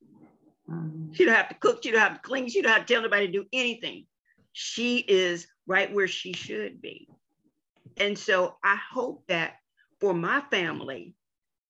[0.71, 1.13] Mm-hmm.
[1.13, 1.83] She don't have to cook.
[1.83, 2.49] She don't have to clean.
[2.49, 4.07] She don't have to tell anybody to do anything.
[4.53, 7.09] She is right where she should be.
[7.97, 9.55] And so I hope that
[10.01, 11.15] for my family,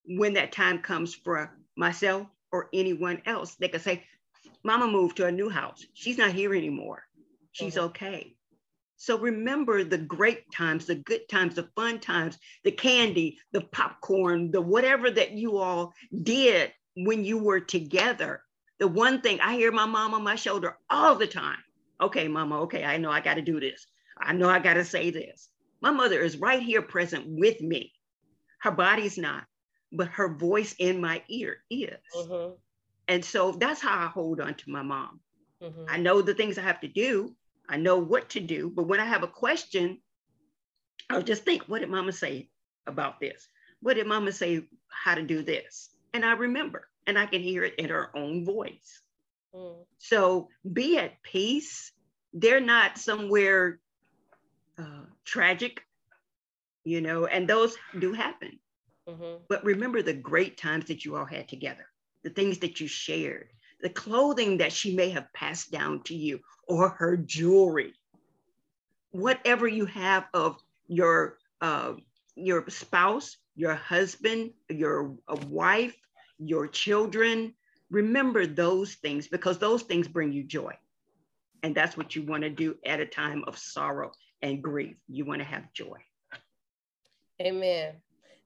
[0.07, 4.05] when that time comes for myself or anyone else, they can say,
[4.63, 5.85] Mama moved to a new house.
[5.95, 7.04] She's not here anymore.
[7.55, 7.87] She's mm-hmm.
[7.87, 8.37] okay.
[8.97, 14.51] So remember the great times, the good times, the fun times, the candy, the popcorn,
[14.51, 18.43] the whatever that you all did when you were together.
[18.79, 21.59] The one thing I hear my mom on my shoulder all the time.
[22.01, 23.87] Okay, mama, okay, I know I got to do this.
[24.19, 25.49] I know I got to say this.
[25.81, 27.93] My mother is right here present with me.
[28.61, 29.45] Her body's not,
[29.93, 31.91] but her voice in my ear is.
[32.17, 32.55] Mm-hmm.
[33.07, 35.21] And so that's how I hold on to my mom.
[35.63, 35.85] Mm-hmm.
[35.89, 37.37] I know the things I have to do,
[37.69, 40.01] I know what to do, but when I have a question,
[41.11, 42.49] I'll just think, what did mama say
[42.87, 43.49] about this?
[43.81, 45.91] What did mama say how to do this?
[46.13, 49.03] And I remember, and I can hear it in her own voice.
[49.55, 49.85] Mm.
[49.99, 51.93] So be at peace.
[52.33, 53.81] They're not somewhere
[54.79, 55.83] uh, tragic,
[56.85, 58.59] you know, and those do happen.
[59.09, 59.45] Mm-hmm.
[59.49, 61.87] But remember the great times that you all had together,
[62.23, 63.49] the things that you shared,
[63.85, 67.93] the clothing that she may have passed down to you, or her jewelry.
[69.11, 70.57] Whatever you have of
[70.89, 71.93] your uh,
[72.35, 75.95] your spouse, your husband, your uh, wife,
[76.39, 77.53] your children,
[77.91, 80.73] remember those things because those things bring you joy.
[81.63, 84.97] And that's what you want to do at a time of sorrow and grief.
[85.09, 85.99] You want to have joy.
[87.41, 87.97] Amen.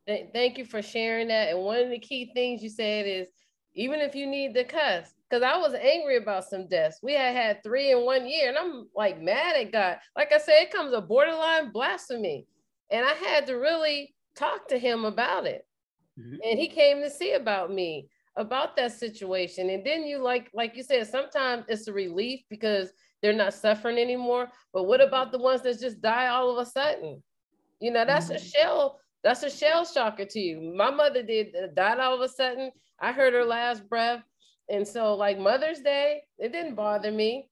[0.09, 1.51] Th- thank you for sharing that.
[1.51, 3.29] And one of the key things you said is
[3.75, 7.01] even if you need to cuss, because I was angry about some deaths.
[7.03, 9.99] We had had three in one year, and I'm like mad at God.
[10.17, 12.47] Like I said, it comes a borderline blasphemy,
[12.91, 15.67] and I had to really talk to him about it.
[16.19, 16.37] Mm-hmm.
[16.45, 19.69] And he came to see about me about that situation.
[19.69, 23.99] And then you like, like you said, sometimes it's a relief because they're not suffering
[23.99, 24.49] anymore.
[24.73, 27.23] But what about the ones that just die all of a sudden?
[27.81, 28.37] You know, that's mm-hmm.
[28.37, 29.01] a shell.
[29.23, 30.75] That's a shell shocker to you.
[30.77, 32.71] My mother did died all of a sudden.
[33.01, 34.23] I heard her last breath.
[34.69, 37.49] And so, like Mother's Day, it didn't bother me.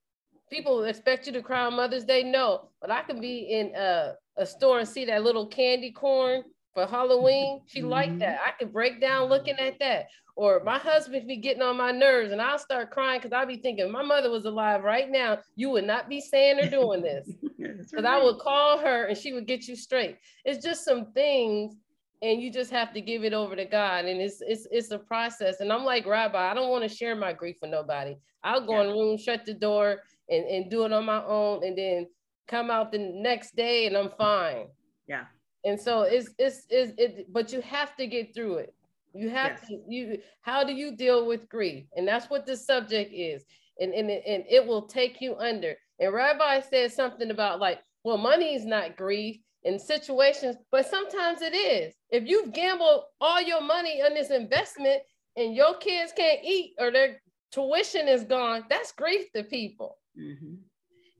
[0.50, 2.22] People expect you to cry on Mother's Day.
[2.22, 6.44] No, but I can be in a, a store and see that little candy corn
[6.74, 7.62] for Halloween.
[7.66, 7.88] She mm-hmm.
[7.88, 8.38] liked that.
[8.46, 10.06] I could break down looking at that.
[10.36, 13.56] Or my husband be getting on my nerves and I'll start crying because I'll be
[13.56, 15.38] thinking, my mother was alive right now.
[15.56, 17.28] You would not be saying or doing this.
[17.58, 18.20] Because right.
[18.20, 20.18] I would call her and she would get you straight.
[20.44, 21.74] It's just some things
[22.22, 24.04] and you just have to give it over to God.
[24.04, 25.60] And it's it's it's a process.
[25.60, 28.16] And I'm like, Rabbi, I don't want to share my grief with nobody.
[28.44, 28.82] I'll go yeah.
[28.82, 32.06] in the room, shut the door, and, and do it on my own, and then
[32.46, 34.68] come out the next day and I'm fine.
[35.06, 35.24] Yeah.
[35.64, 38.74] And so it's it's, it's it, but you have to get through it.
[39.16, 39.68] You have yes.
[39.68, 41.86] to you how do you deal with grief?
[41.96, 43.44] And that's what this subject is.
[43.80, 45.74] And, and, and it will take you under.
[45.98, 51.42] And Rabbi said something about like, well, money is not grief in situations, but sometimes
[51.42, 51.94] it is.
[52.10, 55.02] If you've gambled all your money on this investment
[55.36, 59.98] and your kids can't eat or their tuition is gone, that's grief to people.
[60.18, 60.54] Mm-hmm.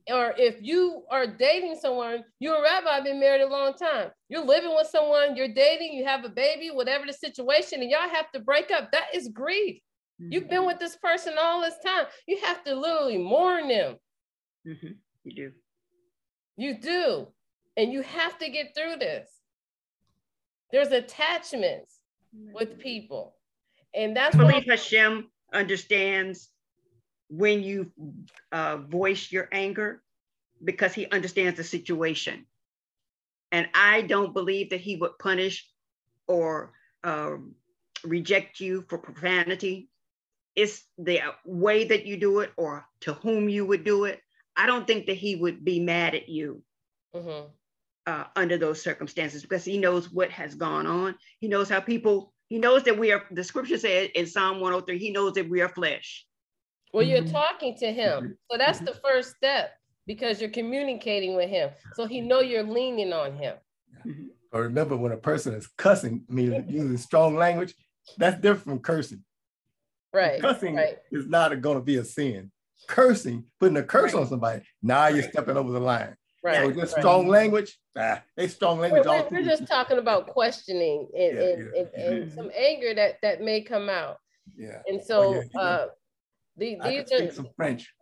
[0.09, 4.11] Or if you are dating someone, you're a Rabbi have been married a long time.
[4.29, 8.09] You're living with someone, you're dating, you have a baby, whatever the situation, and y'all
[8.09, 8.93] have to break up.
[8.93, 9.81] That is grief.
[10.21, 10.33] Mm-hmm.
[10.33, 12.07] You've been with this person all this time.
[12.29, 13.97] You have to literally mourn them.
[14.67, 14.93] Mm-hmm.
[15.25, 15.53] You do.
[16.57, 17.27] You do.
[17.77, 19.29] And you have to get through this.
[20.71, 22.01] There's attachments
[22.53, 23.35] with people.
[23.95, 26.51] And that's I believe Hashem understands
[27.29, 27.91] when you
[28.53, 30.03] uh, voice your anger
[30.63, 32.47] because he understands the situation.
[33.53, 35.69] And I don't believe that he would punish
[36.27, 36.73] or
[37.05, 37.37] uh,
[38.05, 39.89] reject you for profanity.
[40.55, 44.21] It's the way that you do it or to whom you would do it.
[44.57, 46.63] I don't think that he would be mad at you.
[47.15, 47.47] Mm-hmm
[48.07, 51.17] uh, under those circumstances because he knows what has gone on.
[51.41, 54.99] He knows how people, he knows that we are, the scripture said in Psalm 103,
[54.99, 56.25] he knows that we are flesh.
[56.93, 58.39] Well, you're talking to him.
[58.51, 59.73] So that's the first step
[60.07, 61.71] because you're communicating with him.
[61.95, 63.57] So he know you're leaning on him.
[64.53, 67.75] Or remember when a person is cussing, meaning using strong language,
[68.17, 69.25] that's different from cursing.
[70.13, 70.41] Right.
[70.41, 70.97] Cussing right.
[71.11, 72.51] is not going to be a sin.
[72.89, 74.21] Cursing, putting a curse Right.
[74.21, 76.15] on somebody, now you're stepping over the line.
[76.45, 76.59] Right.
[76.59, 77.03] So just right.
[77.03, 81.37] strong language, ah, they strong We're, language all we're- we're just talking about questioning and,
[81.37, 81.83] Yeah, and, yeah.
[82.05, 84.19] and, and some anger that that may come out.
[84.57, 84.81] Yeah.
[84.87, 85.61] And so yeah, yeah.
[85.61, 85.87] uh
[86.57, 87.93] the, I can these speak are some French.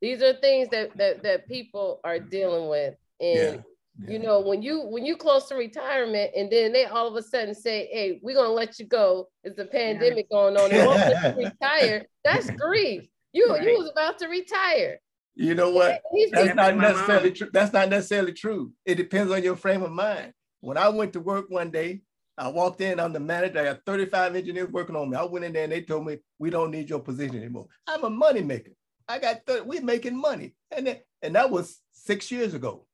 [0.00, 2.94] These are things that that that people are dealing with.
[3.20, 3.60] And Yeah.
[4.06, 7.22] you know, when you when you close to retirement and then they all of a
[7.22, 9.28] sudden say, Hey, we're gonna let you go.
[9.44, 13.08] It's a pandemic going on, and won't you retire, that's grief.
[13.32, 13.62] You Right.
[13.62, 15.00] you was about to retire.
[15.34, 16.02] You know what?
[16.12, 17.48] These That's not necessarily true.
[17.52, 18.72] That's not necessarily true.
[18.84, 20.32] It depends on your frame of mind.
[20.60, 22.02] When I went to work one day,
[22.36, 23.60] I walked in, I'm the manager.
[23.60, 25.16] I got 35 engineers working on me.
[25.16, 27.66] I went in there and they told me, we don't need your position anymore.
[27.86, 28.72] I'm a money maker.
[29.08, 30.54] I got 30, we're making money.
[30.70, 32.84] And then, and that was six years ago.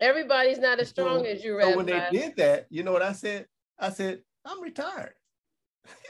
[0.00, 3.02] everybody's not as strong So- as you, So when they did that, you know what
[3.02, 3.46] I said?
[3.78, 5.14] I said, I'm retired.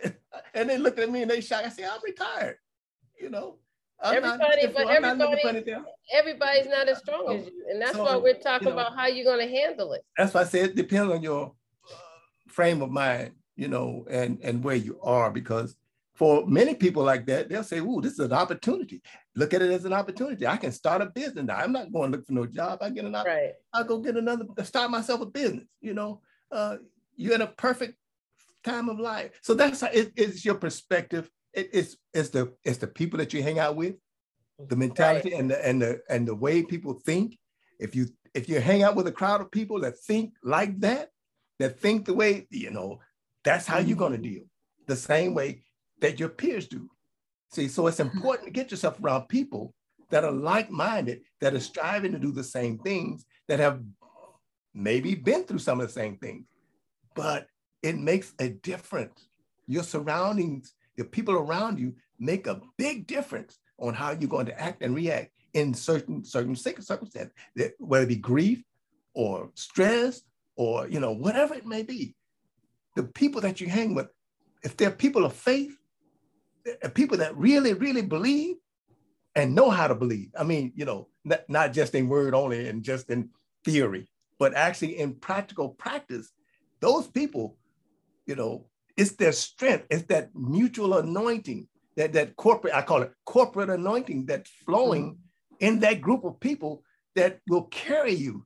[0.54, 1.66] and they looked at me and they shocked.
[1.66, 2.56] I said, I'm retired.
[3.20, 3.58] You know,
[4.00, 5.84] I'm Everybody- not, but not everybody- anything.
[6.12, 7.66] Everybody's not as strong as you.
[7.70, 10.02] And that's So, why we're talking you know, about how you're gonna handle it.
[10.16, 11.54] that's why I said it depends on your
[11.90, 11.94] uh,
[12.48, 15.30] frame of mind, you know, and and where you are.
[15.30, 15.76] Because
[16.22, 19.02] for many people like that, they'll say, "Ooh, this is an opportunity.
[19.34, 20.46] Look at it as an opportunity.
[20.46, 21.56] I can start a business now.
[21.56, 22.78] I'm not going to look for no job.
[22.80, 23.54] I get an op- Right.
[23.72, 25.64] I'll go get another, start myself a business.
[25.80, 26.20] You know,
[26.52, 26.76] uh,
[27.16, 27.96] you're in a perfect
[28.62, 29.32] time of life.
[29.42, 31.28] So that's how it, it's your perspective.
[31.54, 33.96] It, it's it's the it's the people that you hang out with,
[34.68, 37.36] the mentality and the and the and the way people think.
[37.80, 41.08] If you if you hang out with a crowd of people that think like that,
[41.58, 43.00] that think the way you know,
[43.42, 44.44] that's how you're gonna deal.
[44.86, 45.62] The same way
[46.02, 46.90] that your peers do.
[47.50, 48.14] See, so it's mm-hmm.
[48.16, 49.74] important to get yourself around people
[50.10, 53.80] that are like-minded, that are striving to do the same things, that have
[54.74, 56.44] maybe been through some of the same things,
[57.14, 57.46] but
[57.82, 59.28] it makes a difference.
[59.66, 64.60] Your surroundings, your people around you make a big difference on how you're going to
[64.60, 67.32] act and react in certain certain cir- circumstances,
[67.78, 68.62] whether it be grief
[69.14, 70.22] or stress
[70.56, 72.14] or you know whatever it may be.
[72.96, 74.08] The people that you hang with,
[74.62, 75.76] if they're people of faith,
[76.82, 78.56] Uh, people that really really believe
[79.34, 80.28] and know how to believe.
[80.38, 83.30] I mean, you know, not, not just in word only and just in
[83.64, 84.08] theory,
[84.38, 86.30] but actually in practical practice,
[86.80, 87.56] those people,
[88.26, 93.12] you know, it's their strength, it's that mutual anointing, that that corporate, I call it
[93.24, 95.66] corporate anointing that's flowing mm-hmm.
[95.66, 96.82] in that group of people
[97.14, 98.44] that will carry you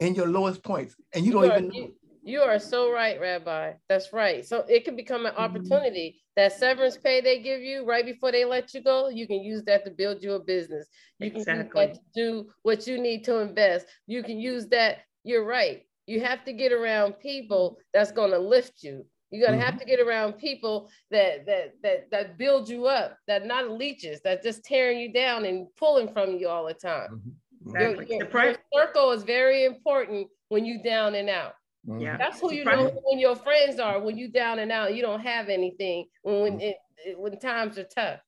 [0.00, 0.94] in your lowest points.
[1.12, 1.74] And you don't are, even know.
[1.74, 3.72] you, you are so right, Rabbi.
[3.88, 4.44] That's right.
[4.46, 6.20] So it can become an opportunity.
[6.36, 9.62] That severance pay they give you right before they let you go, you can use
[9.64, 10.88] that to build your business.
[11.18, 11.86] You can Exactly.
[11.86, 13.86] use that to do what you need to invest.
[14.06, 14.98] You can use that.
[15.24, 15.82] You're right.
[16.06, 19.04] You have to get around people that's going to lift you.
[19.32, 23.46] You're gonna have to get around people that that that that build you up, that
[23.46, 27.22] not leeches, that just tearing you down and pulling from you all the time.
[27.64, 27.78] Mhm.
[27.80, 28.06] Your, Exactly.
[28.16, 28.56] your- The pri- your
[28.86, 31.54] circle is very important when you down and out.
[31.88, 32.02] Mhm.
[32.02, 32.16] Yeah.
[32.16, 35.20] That's who you know when your friends are, when you down and out, you don't
[35.20, 36.76] have anything, when when, it,
[37.06, 38.20] it- when times are tough.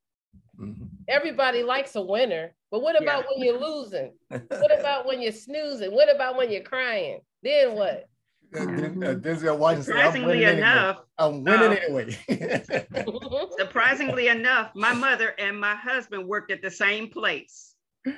[0.59, 0.89] Mhm.
[1.09, 4.15] Everybody likes a winner, but what about when you're losing?
[4.49, 5.93] What about when you're snoozing?
[5.93, 7.21] What about when you're crying?
[7.43, 8.05] Then what?
[8.55, 10.59] Uh, uh, Denzel Washington said, I'm Surprisingly anyway.
[10.59, 11.81] enough, I'm winning uh,
[12.29, 12.87] anyway.
[13.59, 17.75] surprisingly enough, my mother and my husband worked at the same place.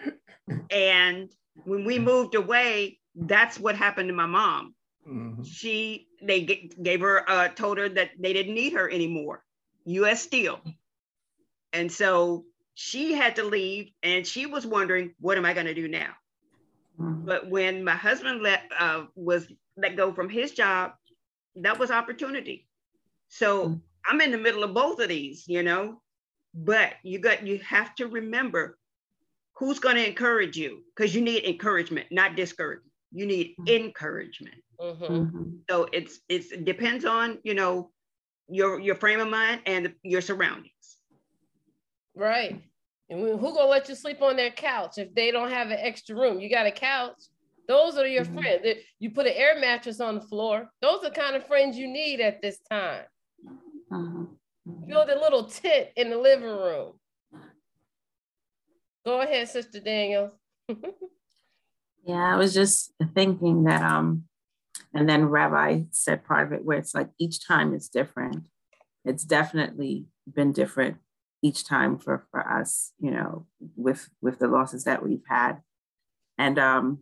[0.70, 1.32] And
[1.64, 4.73] when we moved away, that's what happened to my mom.
[5.06, 5.44] Mhm.
[5.46, 9.44] She, they g- gave her, uh, told her that they didn't need her anymore,
[9.86, 10.60] US Steel.
[11.72, 15.74] And so she had to leave and she was wondering, what am I going to
[15.74, 16.14] do now?
[17.24, 20.92] But when my husband let, uh, was let go from his job,
[21.56, 22.68] that was opportunity.
[23.28, 26.02] So I'm in the middle of both of these, you know,
[26.54, 28.78] but you got, you have to remember
[29.56, 32.93] who's going to encourage you because you need encouragement, not discouragement.
[33.14, 34.56] You need encouragement.
[34.80, 35.60] Mhm.
[35.70, 37.90] So it's, it's, it depends on, you know,
[38.48, 40.98] your, your frame of mind and your surroundings.
[42.16, 42.60] Right.
[43.08, 45.78] And who who gonna let you sleep on their couch if they don't have an
[45.78, 46.40] extra room?
[46.40, 47.22] You got a couch.
[47.68, 48.34] Those are your Mhm.
[48.34, 48.62] friends.
[48.62, 50.70] They- You put an air mattress on the floor.
[50.82, 53.04] Those are the kind of friends you need at this time.
[54.88, 56.98] Build a little tent in the living room.
[59.06, 60.32] Go ahead, Sister Daniels.
[62.06, 64.24] Yeah, I was just thinking that um
[64.92, 68.46] and then Rabbi said part of it where it's like each time is different.
[69.04, 70.98] It's definitely been different
[71.42, 73.46] each time for for us, you know,
[73.76, 75.60] with with the losses that we've had.
[76.38, 77.00] And um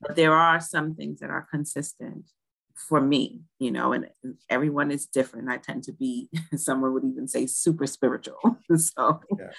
[0.00, 2.30] but there are some things that are consistent
[2.88, 4.08] for me, you know, and
[4.48, 5.50] everyone is different.
[5.50, 8.58] I tend to be, someone would even say super spiritual.
[8.76, 9.50] so, yeah.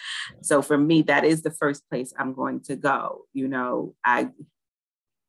[0.41, 3.25] so for me, that is the first place I'm going to go.
[3.33, 4.29] You know, I,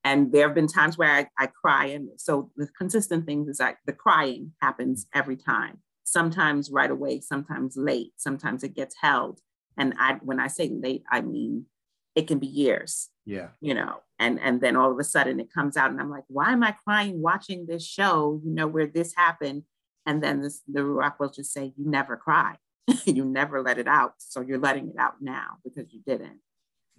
[0.04, 1.86] and there have been times where I, I cry.
[1.86, 7.20] And so the consistent thing is that the crying happens every time, sometimes right away,
[7.20, 9.40] sometimes late, sometimes it gets held.
[9.78, 11.66] And I, when I say late, I mean,
[12.14, 13.08] it can be years.
[13.24, 13.48] Yeah.
[13.60, 16.24] You know, and and then all of a sudden it comes out and i'm like
[16.28, 19.64] why am i crying watching this show you know where this happened
[20.06, 22.54] and then this the rock will just say you never cry
[23.04, 26.40] you never let it out so you're letting it out now because you didn't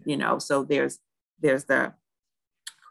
[0.05, 0.99] you know so there's
[1.39, 1.93] there's the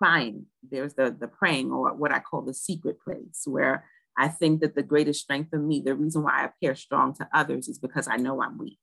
[0.03, 3.85] crying there's the the praying or what i call the secret place where
[4.17, 7.29] i think that the greatest strength of me the reason why i appear strong to
[7.33, 8.79] others is because i know i'm weak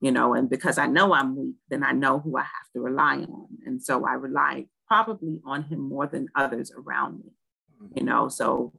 [0.00, 2.80] you know and because i know i'm weak then i know who i have to
[2.80, 7.32] rely on and so i rely probably on him more than others around me,
[7.82, 7.98] mm-hmm.
[7.98, 8.28] you know.
[8.28, 8.74] So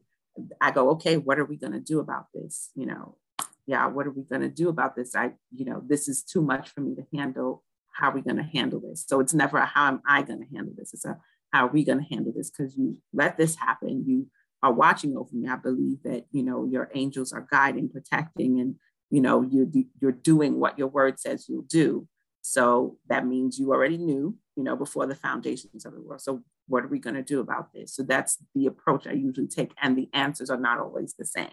[0.62, 2.70] I go, okay, what are we going to do about this?
[2.76, 3.18] You know,
[3.66, 5.16] yeah, what are we going to do about this?
[5.16, 7.64] I, you know, this is too much for me to handle.
[7.96, 9.04] How are we going to handle this?
[9.08, 10.94] So it's never a how am I going to handle this?
[10.94, 11.18] It's a
[11.54, 12.49] how are we going to handle this?
[12.49, 14.04] Because you let this happen.
[14.08, 14.28] You
[14.64, 15.47] are watching over me.
[15.47, 18.76] I believe that, you know, your angels are guiding, protecting, and,
[19.12, 19.68] you know, you're,
[20.01, 22.08] you're doing what your word says you'll do.
[22.41, 26.22] So that means you already knew, you know, before the foundations of the world.
[26.22, 27.95] So what are we going to do about this?
[27.95, 29.72] So that's the approach I usually take.
[29.82, 31.51] And the answers are not always the same.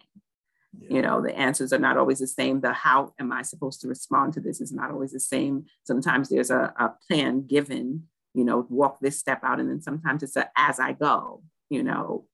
[0.81, 0.97] Yeah.
[0.97, 2.61] You know, the answers are not always the same.
[2.61, 5.67] The how am I supposed to respond to this is not always the same.
[5.85, 8.05] Sometimes there's a, a plan given,
[8.35, 9.61] you know, walk this step out.
[9.61, 12.27] And then sometimes it's a as I go, you know,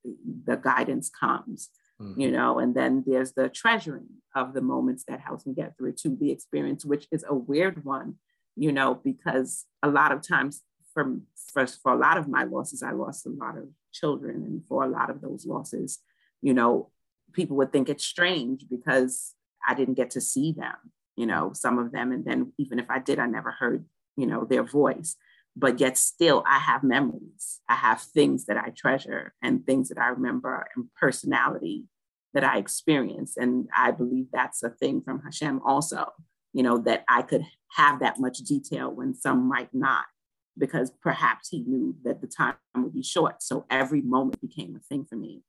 [0.45, 1.71] the guidance comes.
[1.99, 2.21] Mm-hmm.
[2.21, 5.93] you know and then there's the treasuring of the moments that helps me get through
[5.93, 8.17] to the experience which is a weird one
[8.57, 11.19] you know, because a lot of times for,
[11.53, 14.43] for, for a lot of my losses, I lost a lot of children.
[14.43, 15.99] And for a lot of those losses,
[16.41, 16.91] you know,
[17.35, 19.35] people would think it's strange because
[19.67, 20.75] I didn't get to see them,
[21.17, 22.13] you know, some of them.
[22.13, 23.85] And then even if I did, I never heard,
[24.17, 25.17] you know, their voice.
[25.57, 27.61] But yet still, I have memories.
[27.69, 31.85] I have things that I treasure and things that I remember and personality
[32.35, 33.37] that I experience.
[33.39, 36.13] And I believe that's a thing from Hashem also
[36.57, 40.07] you know, that I could have that much detail when some might not,
[40.57, 43.43] because perhaps he knew that the time would be short.
[43.43, 45.43] So every moment became a thing for me.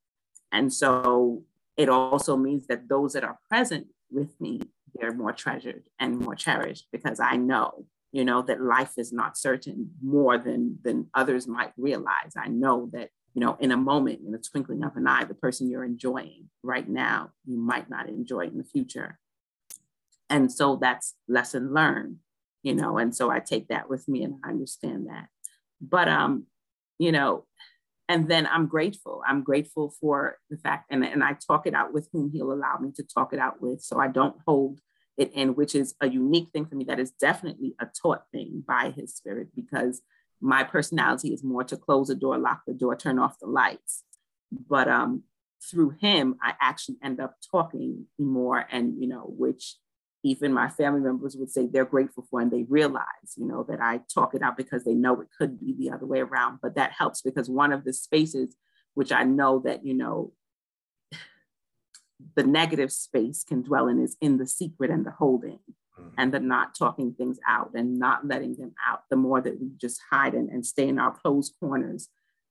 [0.52, 1.44] And so
[1.78, 4.60] it also means that those that are present with me,
[4.96, 7.86] they're more treasured and more cherished because I know,
[8.18, 12.34] you know, that life is not certain more than than others might realize.
[12.36, 15.36] I know that, you know, in a moment, in a twinkling of an eye, the
[15.36, 19.20] person you're enjoying right now, you might not enjoy in the future.
[20.32, 22.18] And so that's lesson learned
[22.64, 25.28] you know and so i take that with me and i understand that.
[25.80, 26.48] But um
[26.98, 27.46] you know
[28.10, 29.22] and then i'm grateful.
[29.30, 32.78] I'm grateful for the fact and, and i talk it out with whom he'll allow
[32.82, 33.82] me to talk it out with.
[33.82, 34.82] So i don't hold
[35.18, 38.94] in which is a unique thing for me that is definitely a taught thing by
[38.96, 40.02] his spirit because
[40.40, 44.04] my personality is more to close the door lock the door turn off the lights.
[44.52, 45.24] But um
[45.72, 49.78] through him i actually end up talking more and you know which
[50.24, 53.82] even my family members would say they're grateful for and they realize you know that
[53.82, 56.60] i talk it out because they know it could be the other way around.
[56.62, 58.56] But that helps because one of the spaces
[58.94, 60.32] which i know that you know
[62.36, 65.60] the negative space can dwell in is in the secret and the holding
[66.00, 66.10] mm-hmm.
[66.18, 69.70] and the not talking things out and not letting them out the more that we
[69.78, 72.10] just hide and, and stay in our closed corners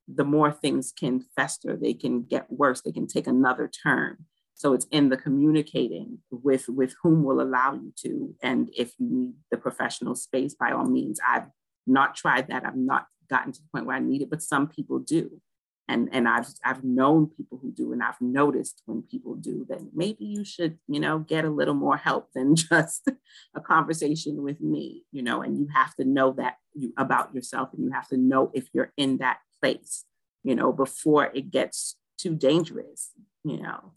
[0.09, 4.19] the more things can fester they can get worse they can take another turn
[4.57, 8.35] so it's in the communicating with with whom will allow you to.
[8.43, 11.49] And if you need the professional space, by all means, I've
[11.87, 12.65] not tried that.
[12.65, 15.43] I've not gotten to the point where I need it, but some people do.
[15.89, 19.81] And, and I've I've known people who do, and I've noticed when people do that
[19.95, 23.09] maybe you should, you know, get a little more help than just
[23.55, 27.69] a conversation with me, you know, and you have to know that you about yourself
[27.73, 30.05] and you have to know if you're in that place,
[30.43, 33.13] you know, before it gets too dangerous,
[33.45, 33.93] you know.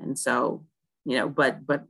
[0.00, 0.64] And so,
[1.04, 1.84] you know, but but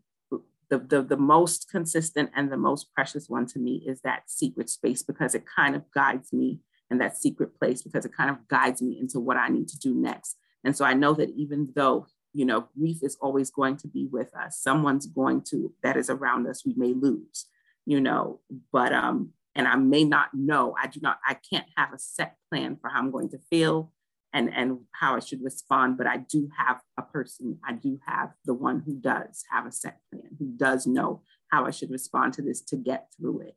[0.68, 4.68] the, the, the most consistent and the most precious one to me is that secret
[4.68, 6.61] space because it kind of guides me
[6.91, 9.78] in that secret place because it kind of guides me into what I need to
[9.78, 10.37] do next.
[10.64, 14.09] And so I know that even though, you know, grief is always going to be
[14.11, 17.47] with us, someone's going to, that is around us, we may lose,
[17.87, 18.41] you know,
[18.72, 20.74] but, um, and I may not know.
[20.80, 23.91] I do not, I can't have a set plan for how I'm going to feel
[24.32, 28.32] and, and how I should respond, but I do have a person, I do have
[28.45, 32.34] the one who does have a set plan, who does know how I should respond
[32.34, 33.57] to this to get through it.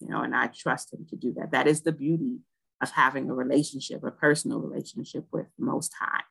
[0.00, 1.52] You know, and I trust him to do that.
[1.52, 2.40] That is the beauty
[2.80, 6.22] of having a relationship, a personal relationship with the Most High,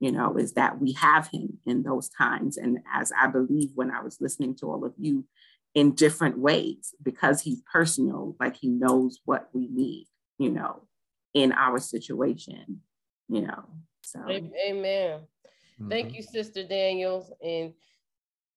[0.00, 2.56] you know, is that we have him in those times.
[2.56, 5.26] And as I believe when I was listening to all of you
[5.74, 10.06] in different ways, because he's personal, like he knows what we need,
[10.38, 10.82] you know,
[11.34, 12.80] in our situation,
[13.28, 13.64] you know.
[14.02, 15.20] So amen.
[15.20, 15.88] Mm-hmm.
[15.88, 17.30] Thank you, Sister Daniels.
[17.42, 17.74] And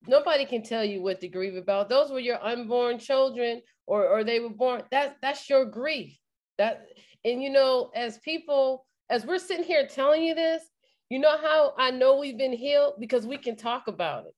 [0.07, 1.89] nobody can tell you what to grieve about.
[1.89, 4.83] Those were your unborn children, or or they were born.
[4.91, 6.17] That's that's your grief.
[6.57, 6.87] That
[7.25, 10.63] and you know, as people, as we're sitting here telling you this,
[11.09, 14.33] you know how I know we've been healed because we can talk about it.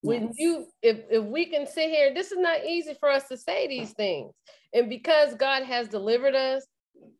[0.00, 0.34] When yes.
[0.38, 3.66] you, if if we can sit here, this is not easy for us to say
[3.66, 4.32] these things,
[4.72, 6.64] and because God has delivered us,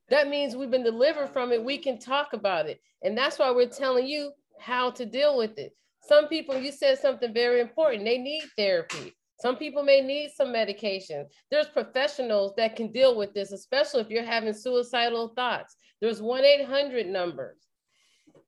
[0.08, 1.62] that means we've been delivered from it.
[1.62, 4.30] We can talk about it, and that's why we're telling you
[4.60, 5.72] how to deal with it.
[6.02, 8.04] Some people, you said something very important.
[8.04, 9.14] They need therapy.
[9.40, 11.26] Some people may need some medication.
[11.50, 15.76] There's professionals that can deal with this, especially if you're having suicidal thoughts.
[16.00, 17.56] There's 1 800 numbers.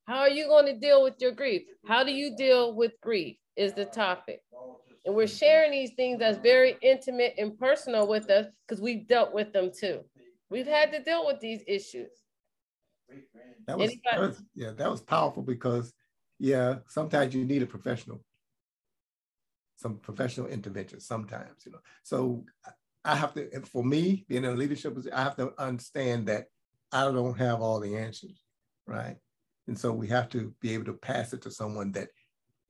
[0.07, 1.62] How are you going to deal with your grief?
[1.86, 3.36] How do you deal with grief?
[3.57, 4.41] Is the topic.
[5.05, 9.32] And we're sharing these things that's very intimate and personal with us because we've dealt
[9.32, 10.01] with them too.
[10.51, 12.11] We've had to deal with these issues.
[13.66, 15.93] That was, that was yeah, that was powerful because
[16.38, 18.22] yeah, sometimes you need a professional
[19.81, 21.78] some professional intervention sometimes, you know.
[22.03, 22.45] So
[23.05, 26.47] I have to, for me, being in a leadership, position, I have to understand that
[26.93, 28.45] I don't have all the answers,
[28.87, 29.16] right?
[29.68, 32.09] And so we have to be able to pass it to someone that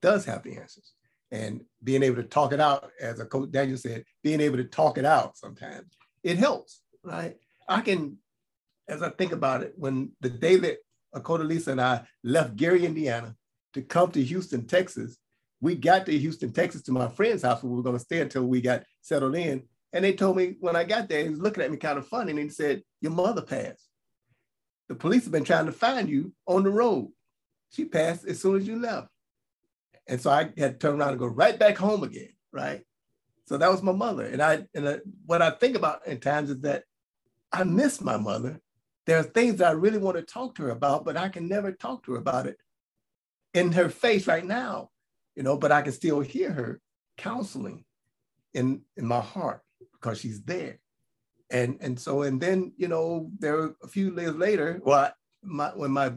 [0.03, 0.93] does have the answers.
[1.33, 4.65] And being able to talk it out, as a coach Daniel said, being able to
[4.65, 7.37] talk it out sometimes, it helps, right?
[7.69, 8.19] I can,
[8.89, 10.79] as I think about it, when the day that
[11.15, 13.35] Akota Lisa and I left Gary, Indiana
[13.75, 15.17] to come to Houston, Texas,
[15.61, 18.21] we got to Houston, Texas to my friend's house where we were going to stay
[18.21, 19.63] until we got settled in.
[19.93, 22.07] And they told me when I got there, he was looking at me kind of
[22.07, 23.89] funny and he said, Your mother passed.
[24.89, 27.11] The police have been trying to find you on the road.
[27.71, 29.09] She passed as soon as you left.
[30.09, 32.83] And so I had to turn around and go right back home again, right?
[33.47, 34.25] So that was my mother.
[34.25, 36.85] And I and I, what I think about in times is that
[37.53, 38.61] I miss my mother.
[39.07, 41.49] There are things that I really want to talk to her about, but I can
[41.49, 42.59] never talk to her about it
[43.55, 44.91] in her face right now
[45.37, 46.81] you know, but I can still hear her
[47.17, 47.85] counseling
[48.55, 49.63] in in my heart
[49.93, 50.79] because she's there.
[51.51, 55.13] And and so and then you know there were a few years later, well,
[55.43, 56.13] my, when my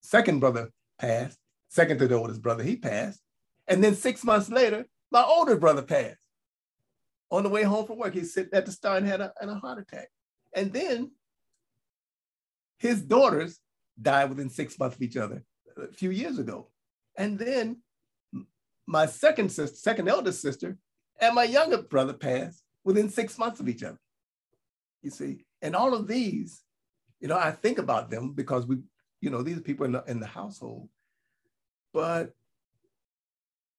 [0.00, 1.38] second brother passed,
[1.68, 3.20] second to the oldest brother, he passed,
[3.66, 6.18] and then six months later, my older brother passed.
[7.30, 9.50] On the way home from work, he sitting at the star and had a, and
[9.50, 10.08] a heart attack.
[10.54, 11.10] And then
[12.78, 13.60] his daughters
[14.00, 15.44] died within six months of each other
[15.76, 16.70] a few years ago.
[17.16, 17.82] And then
[18.88, 20.78] my second sister, second eldest sister,
[21.20, 24.00] and my younger brother passed within six months of each other.
[25.02, 26.62] You see, and all of these,
[27.20, 28.78] you know, I think about them because we,
[29.20, 30.88] you know, these people in the, in the household,
[31.92, 32.34] but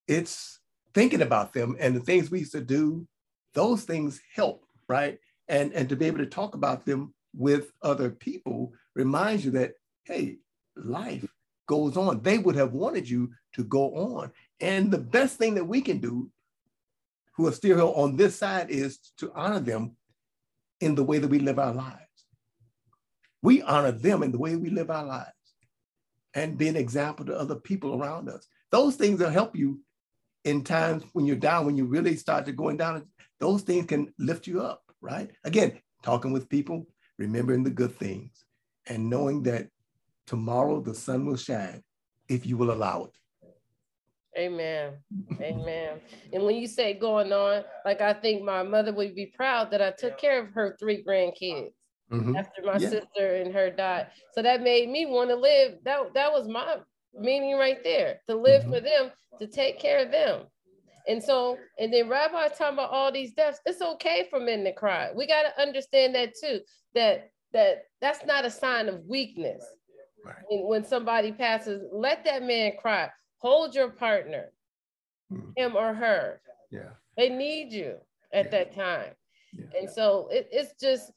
[0.08, 0.60] it's
[0.94, 3.08] thinking about them and the things we used to do,
[3.56, 5.18] those things help, right?
[5.48, 9.74] And, and to be able to talk about them with other people reminds you that,
[10.04, 10.38] hey,
[10.76, 11.26] life
[11.68, 12.22] goes on.
[12.22, 14.32] They would have wanted you to go on.
[14.62, 16.30] And the best thing that we can do,
[17.36, 19.96] who are still here on this side, is to honor them
[20.82, 22.00] in the way that we live our lives.
[23.42, 25.32] We honor them in the way we live our lives
[26.34, 28.48] and be an example to other people around us.
[28.72, 29.80] Those things will help you
[30.44, 33.06] in times when you're down, when you really start to going down.
[33.40, 35.32] Those things can lift you up, right?
[35.44, 36.86] Again, talking with people,
[37.18, 38.46] remembering the good things,
[38.88, 39.70] and knowing that
[40.28, 41.84] tomorrow the sun will shine
[42.28, 43.12] if you will allow it.
[44.40, 44.94] Amen.
[45.42, 46.00] Amen.
[46.32, 49.82] And when you say going on, like I think my mother would be proud that
[49.82, 51.72] I took care of her three grandkids
[52.12, 52.38] mm-hmm.
[52.38, 52.90] after my yeah.
[52.90, 54.08] sister and her died.
[54.34, 55.74] So that made me want to live.
[55.84, 56.78] That that was my
[57.14, 58.74] meaning right there to live mm-hmm.
[58.74, 60.44] for them, to take care of them.
[61.08, 63.60] And so, and then Rabbi talking about all these deaths.
[63.66, 65.10] It's okay for men to cry.
[65.14, 66.60] We got to understand that too.
[66.96, 69.64] That that that's not a sign of weakness.
[70.26, 70.36] Right.
[70.50, 73.10] when somebody passes, let that man cry
[73.40, 74.52] hold your partner,
[75.32, 75.52] mm.
[75.58, 76.42] him or her.
[76.72, 76.92] Yeah.
[77.18, 77.96] They need you
[78.32, 78.52] at yeah.
[78.52, 79.14] that time.
[79.54, 79.80] Yeah.
[79.80, 81.12] And so it, it's just,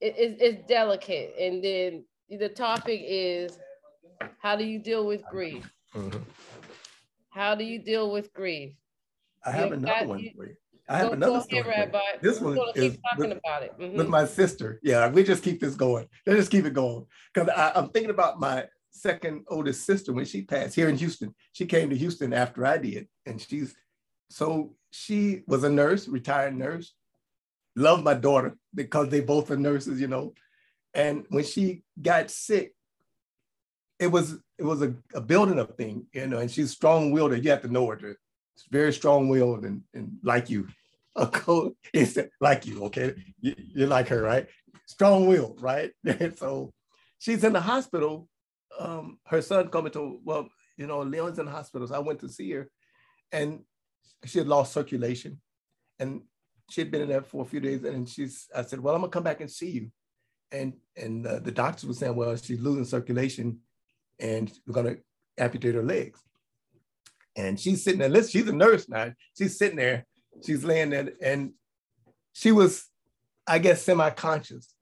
[0.00, 1.34] it, it's delicate.
[1.40, 3.58] And then the topic is
[4.38, 5.72] how do you deal with grief?
[5.94, 6.18] Mm-hmm.
[7.30, 8.74] How do you deal with grief?
[9.44, 10.18] I have you another got, one.
[10.20, 10.30] You,
[10.88, 11.60] I have Go- another go story.
[11.60, 12.00] ahead, Rabbi.
[12.20, 13.78] This We're one is talking with- about it.
[13.78, 13.94] Mhm.
[13.94, 14.80] with my sister.
[14.82, 16.08] Yeah, we just keep this going.
[16.26, 17.06] Let's just keep it going.
[17.32, 21.34] Because I'm thinking about my second oldest sister when she passed here in Houston.
[21.52, 23.08] She came to Houston after I did.
[23.26, 23.74] And she's
[24.30, 26.94] so she was a nurse, retired nurse.
[27.76, 30.34] Loved my daughter because they both are nurses, you know.
[30.94, 32.72] And when she got sick,
[33.98, 37.36] it was it was a, a building up thing, you know, and she's strong-willed.
[37.44, 37.96] You have to know her.
[37.96, 38.16] to-
[38.54, 40.68] It's very strong-willed and, and like you.
[42.40, 43.14] Like you, okay?
[43.40, 44.46] You, you're like her, right?
[44.86, 45.90] Strong-willed, right?
[46.04, 46.72] And so
[47.18, 48.28] she's in the hospital.
[48.78, 51.86] Um, her son come and told, well, you know, Leon's in the hospital.
[51.86, 52.68] So I went to see her
[53.30, 53.60] and
[54.24, 55.40] she had lost circulation.
[55.98, 56.22] And
[56.70, 57.84] she had been in there for a few days.
[57.84, 59.90] And she's, I said, well, I'm gonna come back and see you.
[60.50, 63.60] And and uh, the doctors were saying, well, she's losing circulation
[64.18, 64.96] and we're gonna
[65.38, 66.20] amputate her legs.
[67.36, 69.12] And she's sitting there, listen, she's a nurse now.
[69.36, 70.06] She's sitting there,
[70.44, 71.52] she's laying there, and
[72.32, 72.88] she was,
[73.46, 74.72] I guess, semi-conscious.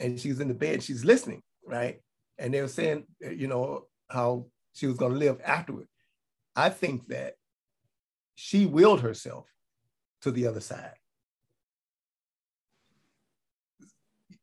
[0.00, 2.00] And she's in the bed, she's listening, right?
[2.38, 5.88] And they were saying, uh, you know, how she was gonna live afterward.
[6.54, 7.34] I think that
[8.34, 9.46] she willed herself
[10.22, 10.94] to the other side.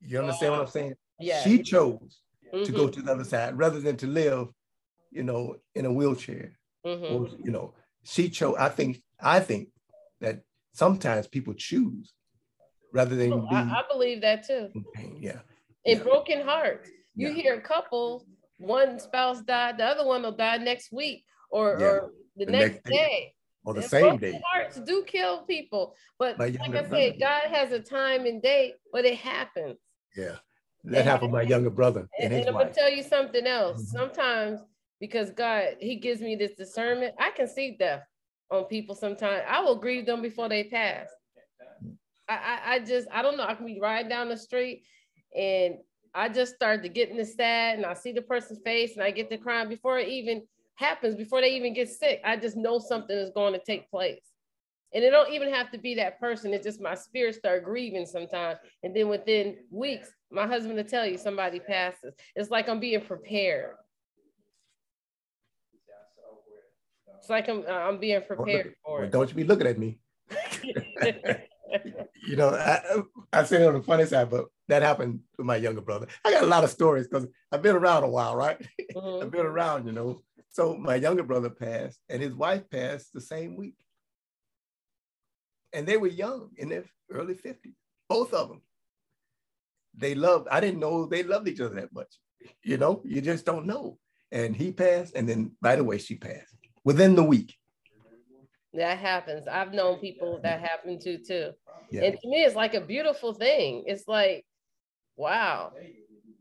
[0.01, 0.95] You understand what I'm saying?
[1.19, 1.43] Yeah.
[1.43, 2.21] She chose
[2.51, 4.49] to Mhm, go to the other side rather than to live,
[5.11, 6.57] you know, in a wheelchair.
[6.85, 7.11] mhm.
[7.11, 7.73] Or, you know,
[8.03, 8.55] she chose.
[8.57, 9.01] I think.
[9.19, 9.69] I think
[10.19, 12.13] that sometimes people choose
[12.91, 14.71] rather than Oh, be I, I believe that too.
[15.19, 15.41] Yeah.
[15.85, 16.03] In Yeah.
[16.03, 17.33] broken hearts, you Yeah.
[17.33, 18.25] hear a couple,
[18.57, 21.85] one spouse died, the other one will die next week or, Yeah.
[21.87, 23.35] or the, The next, next day.
[23.65, 24.41] Or the And same day.
[24.51, 27.19] Hearts do kill people, but My like I said.
[27.19, 29.79] God has a time and date, but it happens.
[30.17, 30.37] Yeah.
[30.85, 33.81] That happened to my younger brother and And, and I'm gonna tell you something else.
[33.83, 33.85] Mhm.
[33.85, 34.59] Sometimes
[34.99, 38.05] because God, He gives me this discernment, I can see death
[38.51, 38.95] on people.
[38.95, 41.07] Sometimes I will grieve them before they pass.
[42.27, 43.45] I, I, I just I don't know.
[43.45, 44.83] I can be riding down the street
[45.35, 45.77] and
[46.15, 49.11] I just start to getting the sad and I see the person's face and I
[49.11, 50.43] get to crying before it even
[50.75, 52.21] happens, before they even get sick.
[52.23, 54.23] I just know something is going to take place.
[54.93, 56.53] And it don't even have to be that person.
[56.53, 58.59] It's just my spirit start grieving sometimes.
[58.83, 62.13] And then within weeks, my husband will tell you somebody passes.
[62.35, 63.75] It's like I'm being prepared.
[67.17, 69.11] It's like I'm uh, I'm being prepared for Well, it.
[69.11, 69.97] don't you be looking at me.
[72.25, 72.81] You know, I,
[73.33, 76.07] I say it on the funny side, but that happened to my younger brother.
[76.23, 78.57] I got a lot of stories because I've been around a while, right?
[78.95, 79.21] Mhm.
[79.23, 80.23] I've been around, you know.
[80.49, 83.75] So my younger brother passed, and his wife passed the same week.
[85.73, 87.73] And they were young in their early 50s,
[88.07, 88.61] both of them.
[89.95, 92.13] They loved, I didn't know they loved each other that much.
[92.63, 93.97] You know, you just don't know.
[94.31, 97.55] And he passed, and then by the way, she passed within the week.
[98.73, 99.47] That happens.
[99.47, 101.51] I've known people that happen to too.
[101.91, 102.03] Yeah.
[102.05, 103.83] And to me, it's like a beautiful thing.
[103.85, 104.45] It's like,
[105.15, 105.73] wow,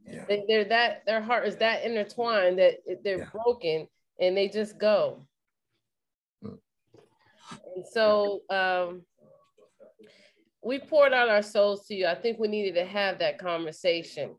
[0.07, 0.25] Yeah.
[0.27, 3.31] they, they're that their heart is that intertwined that they're Yeah.
[3.33, 3.87] broken
[4.19, 5.27] and they just go.
[6.43, 6.59] Mm.
[7.77, 9.03] And so um,
[10.63, 12.07] we poured out our souls to you.
[12.07, 14.37] I think we needed to have that conversation.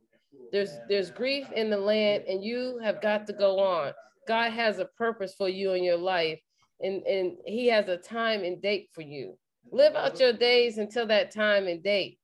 [0.52, 3.94] There's there's grief in the land, and you have got to go on.
[4.28, 6.40] God has a purpose for you in your life,
[6.84, 9.38] and, and He has a time and date for you.
[9.72, 12.20] Live out your days until that time and date.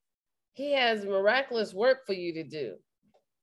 [0.53, 2.76] He has miraculous work for you to do.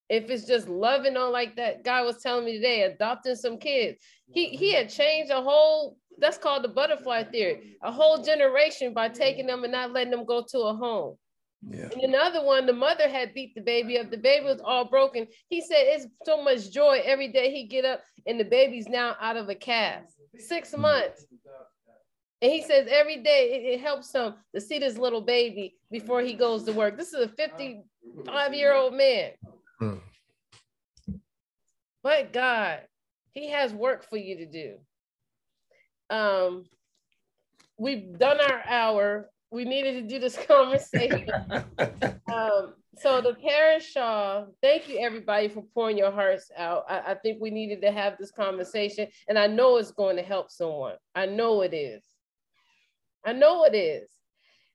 [0.08, 3.98] If it's just loving on like that guy was telling me today, adopting some kids,
[4.32, 5.96] he he had changed a whole.
[6.18, 7.76] That's called the butterfly theory.
[7.82, 11.16] A whole generation by taking them and not letting them go to a home.
[11.68, 11.88] Yeah.
[11.92, 14.10] And another one, the mother had beat the baby up.
[14.10, 15.26] The baby was all broken.
[15.48, 19.16] He said it's so much joy every day he get up and the baby's now
[19.20, 20.15] out of a cast.
[20.38, 21.26] Six months.
[22.42, 26.20] And he says every day it, it helps him to see this little baby before
[26.20, 26.98] he goes to work.
[26.98, 29.32] This is a 55 year old man.
[29.80, 30.00] Mm.
[32.02, 32.80] But God,
[33.32, 34.74] he has work for you to do.
[36.10, 36.64] Um,
[37.78, 39.30] we've done our hour.
[39.50, 41.28] We needed to do this conversation.
[42.32, 46.84] Um, so the parsha, uh, thank you everybody for pouring your hearts out.
[46.88, 50.22] I, I think we needed to have this conversation, and I know it's going to
[50.22, 50.96] help someone.
[51.14, 52.04] I know it is.
[53.24, 54.08] I know it is.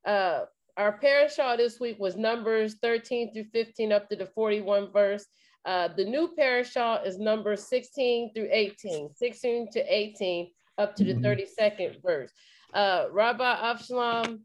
[0.05, 0.45] Uh,
[0.77, 5.25] our parsha this week was Numbers 13 through 15 up to the 41 verse.
[5.65, 11.13] Uh, the new parsha is number 16 through 18, 16 to 18 up to the
[11.13, 11.21] Mhm.
[11.21, 12.31] 32nd verse.
[12.73, 13.43] Uh, Rabbi
[13.73, 14.41] Avshalom,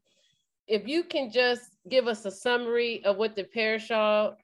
[0.67, 4.35] if you can just give us a summary of what the parashah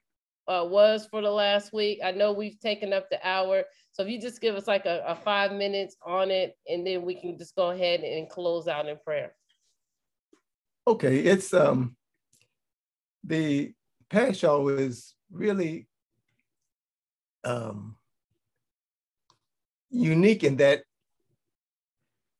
[0.47, 1.99] uh, was for the last week.
[2.03, 3.63] I know we've taken up the hour.
[3.91, 7.03] So if you just give us like a, a five minutes on it, and then
[7.03, 9.33] we can just go ahead and close out in prayer.
[10.87, 11.95] Okay, it's um
[13.23, 13.73] the
[14.09, 15.87] parashah is really
[17.45, 17.95] um
[19.89, 20.83] unique in that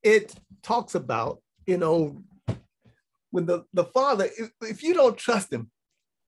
[0.02, 2.22] it talks about, you know,
[3.34, 5.72] when the, the father, if, if you don't trust him,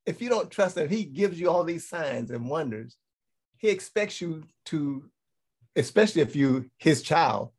[0.07, 2.97] if you don't trust him, he gives you all these signs and wonders.
[3.57, 5.05] He expects you to,
[5.75, 7.51] especially if you his child,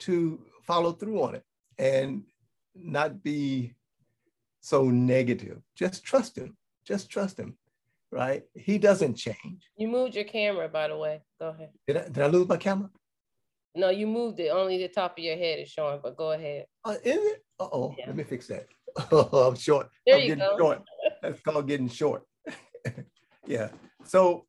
[0.00, 1.44] to follow through on it
[1.76, 2.22] and
[2.74, 3.74] not be
[4.62, 5.60] so negative.
[5.76, 6.56] Just trust him.
[6.82, 7.58] Just trust him.
[8.10, 8.44] Right?
[8.54, 9.68] He doesn't change.
[9.76, 11.20] You moved your camera, by the way.
[11.38, 11.68] Go ahead.
[11.86, 12.88] Did I, did I lose my camera?
[13.74, 14.48] No, you moved it.
[14.48, 16.64] Only the top of your head is showing, but go ahead.
[16.86, 17.44] Uh, is it?
[17.60, 17.94] Uh oh.
[17.98, 18.06] Yeah.
[18.06, 18.66] Let me fix that.
[19.12, 19.88] I'm short.
[20.06, 20.58] There I'm you getting go.
[20.58, 20.82] short.
[21.22, 22.22] That's called getting short.
[23.46, 23.68] yeah.
[24.04, 24.46] So,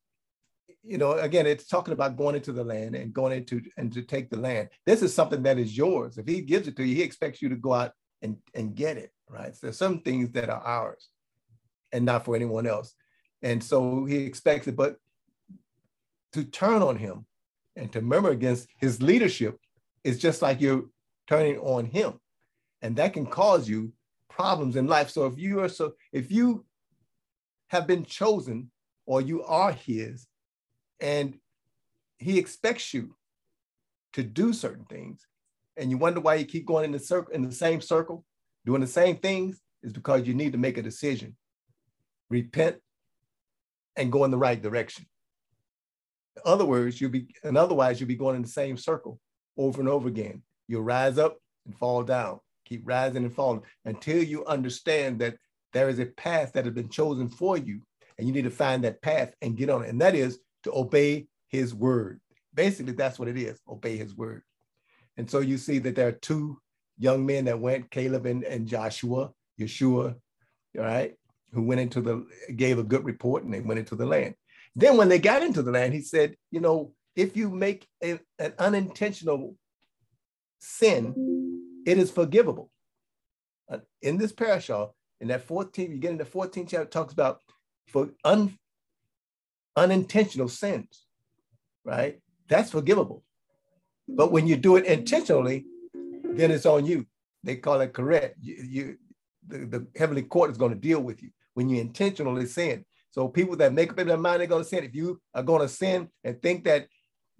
[0.82, 4.02] you know, again, it's talking about going into the land and going into and to
[4.02, 4.68] take the land.
[4.86, 6.18] This is something that is yours.
[6.18, 7.92] If he gives it to you, he expects you to go out
[8.22, 9.54] and, and get it, right?
[9.54, 11.08] So there's some things that are ours
[11.92, 12.94] and not for anyone else.
[13.42, 14.96] And so he expects it, but
[16.32, 17.26] to turn on him
[17.76, 19.58] and to murmur against his leadership
[20.04, 20.84] is just like you're
[21.26, 22.20] turning on him.
[22.82, 23.92] And that can cause you
[24.40, 25.10] problems in life.
[25.10, 26.64] So if you are so if you
[27.68, 28.70] have been chosen
[29.04, 30.26] or you are his
[30.98, 31.38] and
[32.18, 33.14] he expects you
[34.14, 35.26] to do certain things
[35.76, 38.24] and you wonder why you keep going in the circle in the same circle
[38.64, 41.36] doing the same things is because you need to make a decision.
[42.30, 42.76] Repent
[43.96, 45.04] and go in the right direction.
[46.36, 49.20] In other words you'll be and otherwise you'll be going in the same circle
[49.58, 50.42] over and over again.
[50.66, 51.36] You'll rise up
[51.66, 55.36] and fall down keep rising and falling until you understand that
[55.72, 57.80] there is a path that has been chosen for you
[58.16, 60.72] and you need to find that path and get on it and that is to
[60.72, 62.20] obey his word.
[62.54, 64.42] Basically that's what it is obey his word.
[65.16, 66.58] And so you see that there are two
[66.98, 70.14] young men that went caleb and, and joshua yeshua
[70.78, 71.14] all right
[71.52, 74.34] who went into the gave a good report and they went into the land.
[74.76, 78.20] Then when they got into the land he said you know if you make a,
[78.38, 79.56] an unintentional
[80.60, 81.49] sin
[81.86, 82.70] it is forgivable.
[83.70, 87.40] Uh, in this parashah, in that 14, you get in the 14th chapter, talks about
[87.88, 88.58] for un,
[89.76, 91.06] unintentional sins,
[91.84, 92.20] right?
[92.48, 93.22] That's forgivable.
[94.08, 97.06] But when you do it intentionally, then it's on you.
[97.44, 98.36] They call it correct.
[98.40, 98.98] You, you
[99.46, 102.84] the, the heavenly court is going to deal with you when you intentionally sin.
[103.10, 105.42] So people that make up in their mind they're going to sin, if you are
[105.42, 106.86] going to sin and think that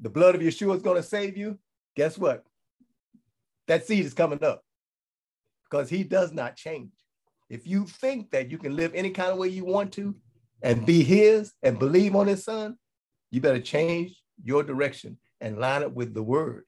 [0.00, 1.58] the blood of Yeshua is going to save you,
[1.94, 2.44] guess what?
[3.70, 4.64] That seed is coming up
[5.70, 6.90] because he does not change.
[7.48, 10.16] If you think that you can live any kind of way you want to
[10.60, 12.76] and be his and believe on his son,
[13.30, 16.64] you better change your direction and line up with the word.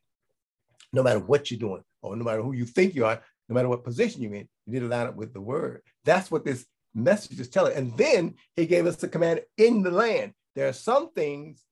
[0.92, 3.68] No matter what you're doing, or no matter who you think you are, no matter
[3.68, 5.82] what position you're in, you need to line up with the word.
[6.04, 7.76] That's what this message is telling.
[7.76, 10.34] And then he gave us the command in the land.
[10.54, 11.64] There are some things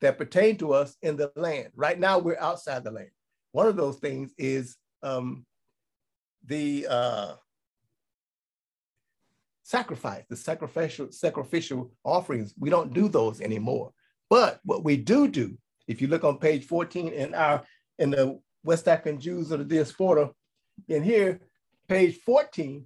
[0.00, 1.68] that pertain to us in the land.
[1.76, 3.10] Right now, we're outside the land.
[3.54, 5.46] One of those things is um,
[6.44, 7.34] the uh,
[9.62, 12.52] sacrifice, the sacrificial sacrificial offerings.
[12.58, 13.92] We don't do those anymore.
[14.28, 17.62] But what we do do, if you look on page 14 in our
[18.00, 20.32] in the West African Jews of the diaspora,
[20.88, 21.40] in here,
[21.88, 22.84] page 14,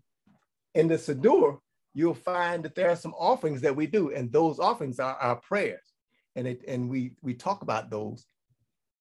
[0.74, 1.60] in the Siddur,
[1.94, 5.36] you'll find that there are some offerings that we do, and those offerings are our
[5.36, 5.94] prayers.
[6.36, 8.26] And it and we we talk about those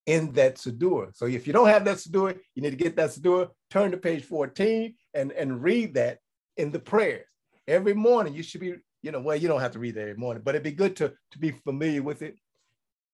[0.07, 1.15] in that Siddur.
[1.15, 3.97] So if you don't have that Siddur, you need to get that Siddur, turn to
[3.97, 6.19] page 14 and, and read that
[6.55, 7.25] in the prayers.
[7.67, 10.15] Every morning you should be, you know, well, you don't have to read that every
[10.15, 12.37] morning, but it'd be good to, to be familiar with it.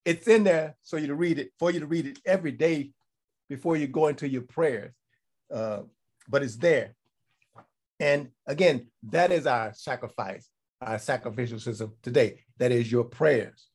[0.05, 2.91] It's in there so you to read it, for you to read it every day
[3.49, 4.93] before you go into your prayers.
[5.51, 5.81] Uh,
[6.29, 6.95] but it's there.
[7.99, 10.47] And again, that is our sacrifice,
[10.79, 12.41] our sacrificial system today.
[12.59, 13.67] That is your prayers.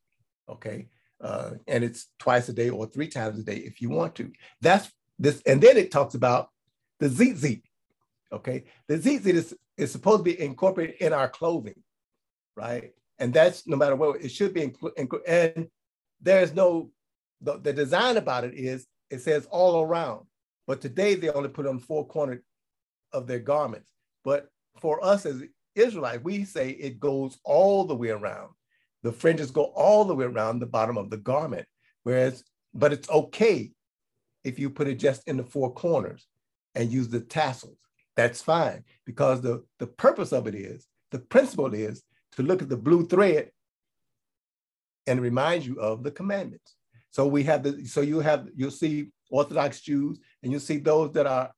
[0.49, 0.89] Okay
[1.21, 4.33] uh, and it's twice a day or three times a day if you want to.
[4.61, 6.51] That's this, and then it talks about
[7.01, 7.63] the tzitzit.
[8.33, 11.83] Okay, the tzitzit is, is supposed to be incorporated in our clothing,
[12.57, 12.93] right?
[13.19, 14.73] And that's no matter what it should be.
[15.27, 15.69] And
[16.21, 16.91] there's no
[17.41, 20.27] the, the design about it is it says all around,
[20.67, 22.43] but today they only put on four corners
[23.13, 23.91] of their garments.
[24.25, 24.49] But
[24.81, 25.43] for us as
[25.75, 28.51] Israelites, we say it goes all the way around
[29.03, 31.67] the fringes go all the way around the bottom of the garment.
[32.03, 32.45] Whereas,
[32.75, 33.71] but it's okay
[34.45, 36.27] if you put it just in the four corners
[36.75, 37.79] and use the tassels.
[38.17, 42.69] That's fine because the, the purpose of it is, the principle is to look at
[42.69, 43.51] the blue thread
[45.07, 46.75] and remind you of the commandments.
[47.11, 51.13] So we have the, so you have, you'll see Orthodox Jews and you'll see those
[51.13, 51.51] that are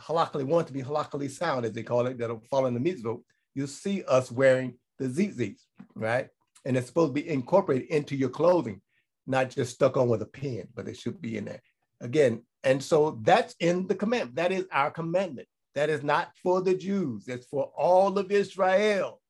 [0.00, 3.20] halakhically want to be halakhically sound, as they call it, that'll fall in the mitzvot,
[3.54, 5.60] you see us wearing the tzitzits,
[5.94, 6.28] right?
[6.68, 8.82] And it's supposed to be incorporated into your clothing,
[9.26, 11.62] not just stuck on with a pin, but it should be in there.
[12.02, 14.36] Again, and so that's in the commandment.
[14.36, 15.48] That is our commandment.
[15.74, 19.22] That is not for the Jews, it's for all of Israel.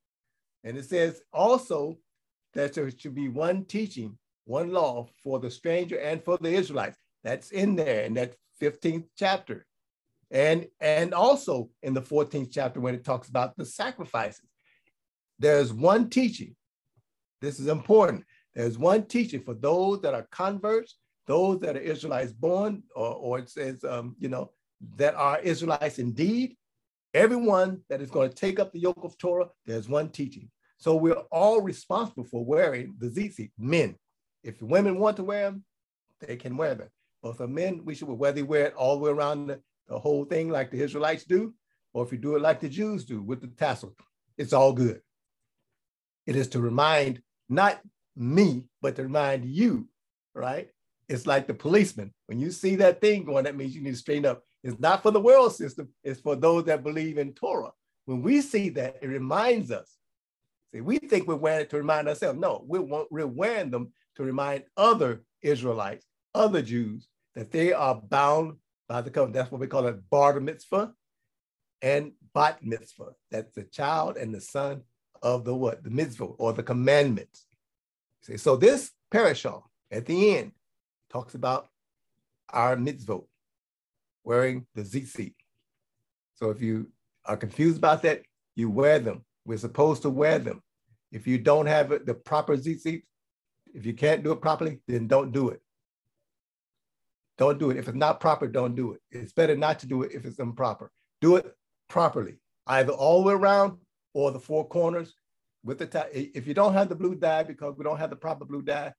[0.65, 1.99] And it says also
[2.55, 6.99] that there should be one teaching, one law for the stranger and for the Israelites.
[7.23, 9.65] That's in there in that 15th chapter.
[10.33, 14.43] And, and also in the 14th chapter when it talks about the sacrifices.
[15.39, 16.57] There's one teaching.
[17.41, 18.25] This is important.
[18.55, 23.39] There's one teaching for those that are converts, those that are Israelites born, or, or
[23.39, 24.51] it says, um, you know,
[24.97, 26.57] that are Israelites indeed.
[27.15, 30.51] Everyone that is going to take up the yoke of Torah, there's one teaching.
[30.79, 33.97] So we're all responsible for wearing the tzitzit, men.
[34.43, 35.65] If women want to wear them,
[36.21, 36.89] they can wear them.
[37.23, 39.99] But for men, we should whether they wear it all the way around the, the
[39.99, 41.55] whole thing like the Israelites do,
[41.93, 43.95] or if you do it like the Jews do with the tassel,
[44.37, 45.01] it's all good.
[46.27, 47.81] It is to remind not
[48.17, 49.89] me, but to remind you,
[50.35, 50.69] right?
[51.09, 52.13] It's like the policeman.
[52.27, 54.43] When you see that thing going, that means you need to straighten up.
[54.63, 57.73] It's not for the world system, it's for those that believe in Torah.
[58.05, 59.99] When we see that, it reminds us
[60.73, 62.39] See, we think we're wearing it to remind ourselves.
[62.39, 68.57] No, we're, we're wearing them to remind other Israelites, other Jews, that they are bound
[68.89, 69.35] by the covenant.
[69.35, 70.93] That's what we call it bar mitzvah
[71.81, 73.13] and bat mitzvah.
[73.31, 74.83] That's the child and the son
[75.23, 75.85] of the what?
[75.85, 77.47] The mitzvah or the commandments.
[78.23, 80.53] See, so this parashah at the end
[81.11, 81.69] talks about
[82.51, 83.21] our mitzvah,
[84.25, 85.35] wearing the tzitzit.
[86.35, 86.89] So if you
[87.25, 88.23] are confused about that,
[88.55, 90.63] you wear them we're supposed to wear them.
[91.11, 93.03] If you don't have the proper tzitzit,
[93.75, 95.63] if you can't do it properly, then don't do it.
[97.39, 97.79] Don't do it.
[97.79, 99.01] If it's not proper, don't do it.
[99.11, 100.93] It's better not to do it if it's improper.
[101.23, 101.47] Do it
[101.89, 103.79] properly, either all the way around
[104.19, 105.15] or the four corners
[105.65, 106.09] with the tie.
[106.13, 108.93] If you don't have the blue dye because we don't have the proper blue dye,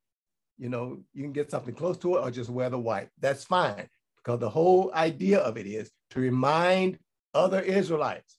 [0.57, 3.09] you know, you can get something close to it or just wear the white.
[3.19, 6.99] That's fine because the whole idea of it is to remind
[7.33, 8.37] other Israelites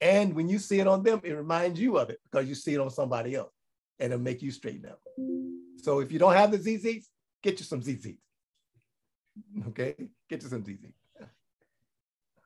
[0.00, 2.74] and when you see it on them, it reminds you of it because you see
[2.74, 3.52] it on somebody else
[4.00, 5.00] and it'll make you straighten up.
[5.76, 7.04] So if you don't have the ZZs,
[7.42, 8.16] get you some ZZs.
[9.68, 9.94] Okay,
[10.28, 11.01] get you some tzitzits.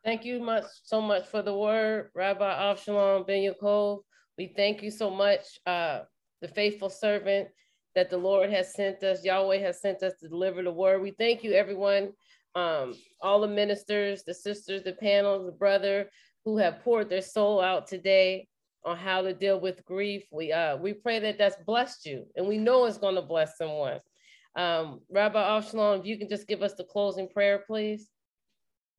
[0.07, 4.03] Thank you much so much for the word, Rabbi Avshalom Ben Yaakov.
[4.39, 6.03] We thank you so much, uh,
[6.41, 7.49] the faithful servant
[7.97, 9.25] that the Lord has sent us.
[9.25, 11.03] Yahweh has sent us to deliver the word.
[11.03, 12.13] We thank you, everyone,
[12.55, 16.09] um, all the ministers, the sisters, the panels, the brother,
[16.45, 18.47] who have poured their soul out today
[18.85, 20.23] on how to deal with grief.
[20.31, 23.59] We uh we pray that that's blessed you, and we know it's going to bless
[23.59, 23.99] someone.
[24.55, 28.09] Um, Rabbi Avshalom, if you can just give us the closing prayer, please.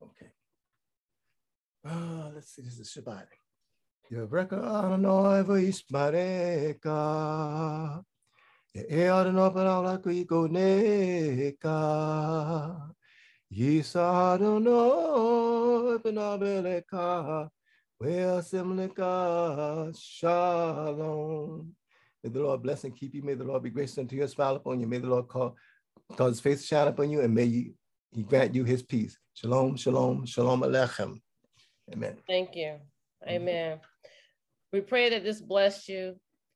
[0.03, 0.31] Okay.
[1.89, 2.63] Uh, let's see.
[2.63, 3.27] This is Shabbat.
[4.11, 6.93] Yevreka Adonai v'yishmareka.
[8.75, 11.67] Ye'e Adonai b'na'olak v'yikoneka.
[13.53, 14.77] Yisadono
[15.99, 17.49] Benabeleka,
[17.97, 21.73] where Simlika Shalom.
[22.21, 23.21] May the Lord bless and keep you.
[23.21, 24.87] May the Lord be gracious unto you, smile upon you.
[24.87, 25.55] May the Lord call,
[26.17, 27.73] cause his face to shine upon you, and may he
[28.23, 29.17] grant you his peace.
[29.33, 31.21] Shalom, shalom, shalom alechem.
[31.91, 32.17] Amen.
[32.27, 32.75] Thank you.
[33.27, 33.79] Amen.
[34.73, 36.15] We pray that this bless you.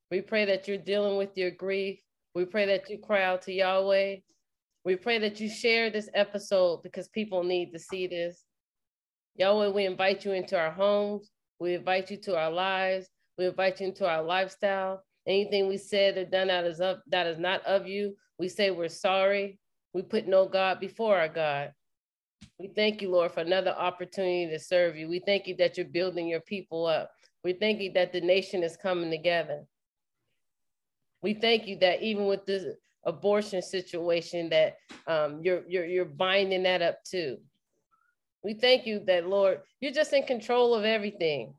[0.10, 2.00] We pray that you're dealing with your grief.
[2.36, 4.18] We pray that you cry out to Yahweh.
[4.84, 8.44] We pray that you share this episode because people need to see this.
[9.36, 11.32] Yahweh, we invite you into our homes.
[11.60, 13.08] We invite you to our lives.
[13.38, 15.04] We invite you into our lifestyle.
[15.28, 18.72] Anything we said or done that is up that is not of you, we say
[18.72, 19.60] we're sorry.
[19.94, 21.74] We put no God before our God.
[22.60, 25.10] We thank you, Lord, for another opportunity to serve you.
[25.10, 27.12] We thank you that you're building your people up.
[27.44, 29.64] We thank you that the nation is coming together.
[31.24, 32.66] We thank you that even with this
[33.04, 34.78] abortion situation that
[35.08, 37.38] um, you're, you're, you're binding that up too.
[38.44, 41.54] We thank you that, Lord, you're just in control of everything.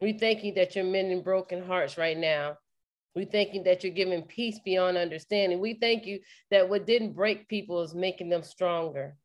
[0.00, 2.58] We thank you that you're mending broken hearts right now.
[3.18, 5.58] We thank you that you're giving peace beyond understanding.
[5.58, 6.20] We thank you
[6.52, 9.16] that what didn't break people is making them stronger.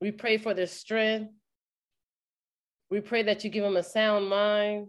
[0.00, 1.32] We pray for their strength.
[2.90, 4.86] We pray that you give them a sound mind.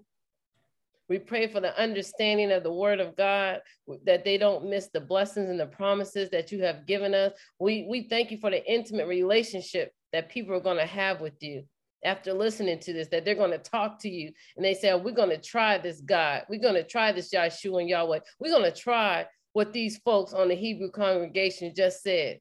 [1.10, 3.62] We pray for the understanding of the word of God,
[4.06, 7.34] that they don't miss the blessings and the promises that you have given us.
[7.60, 11.42] We, we thank you for the intimate relationship that people are going to have with
[11.42, 11.64] you
[12.06, 14.98] after listening to this, that they're going to talk to you and they say, oh,
[14.98, 16.44] We're going to try this God.
[16.50, 18.20] We're going to try this Yahshua and Yahweh.
[18.40, 22.40] We're going to try what these folks on the Hebrew congregation just said.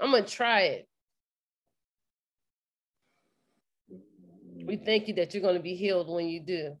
[0.00, 0.88] I'm going to try it.
[4.64, 6.76] We thank you that you're going to be healed when you do.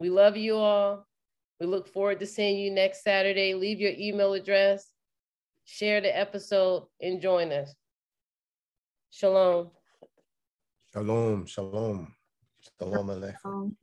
[0.00, 1.06] We love you all.
[1.60, 3.54] We look forward to seeing you next Saturday.
[3.54, 4.86] Leave your email address,
[5.64, 7.74] share the episode, and join us.
[9.10, 9.70] Shalom.
[10.92, 12.08] Shalom, shalom.
[12.80, 13.76] Shalom Aleichem.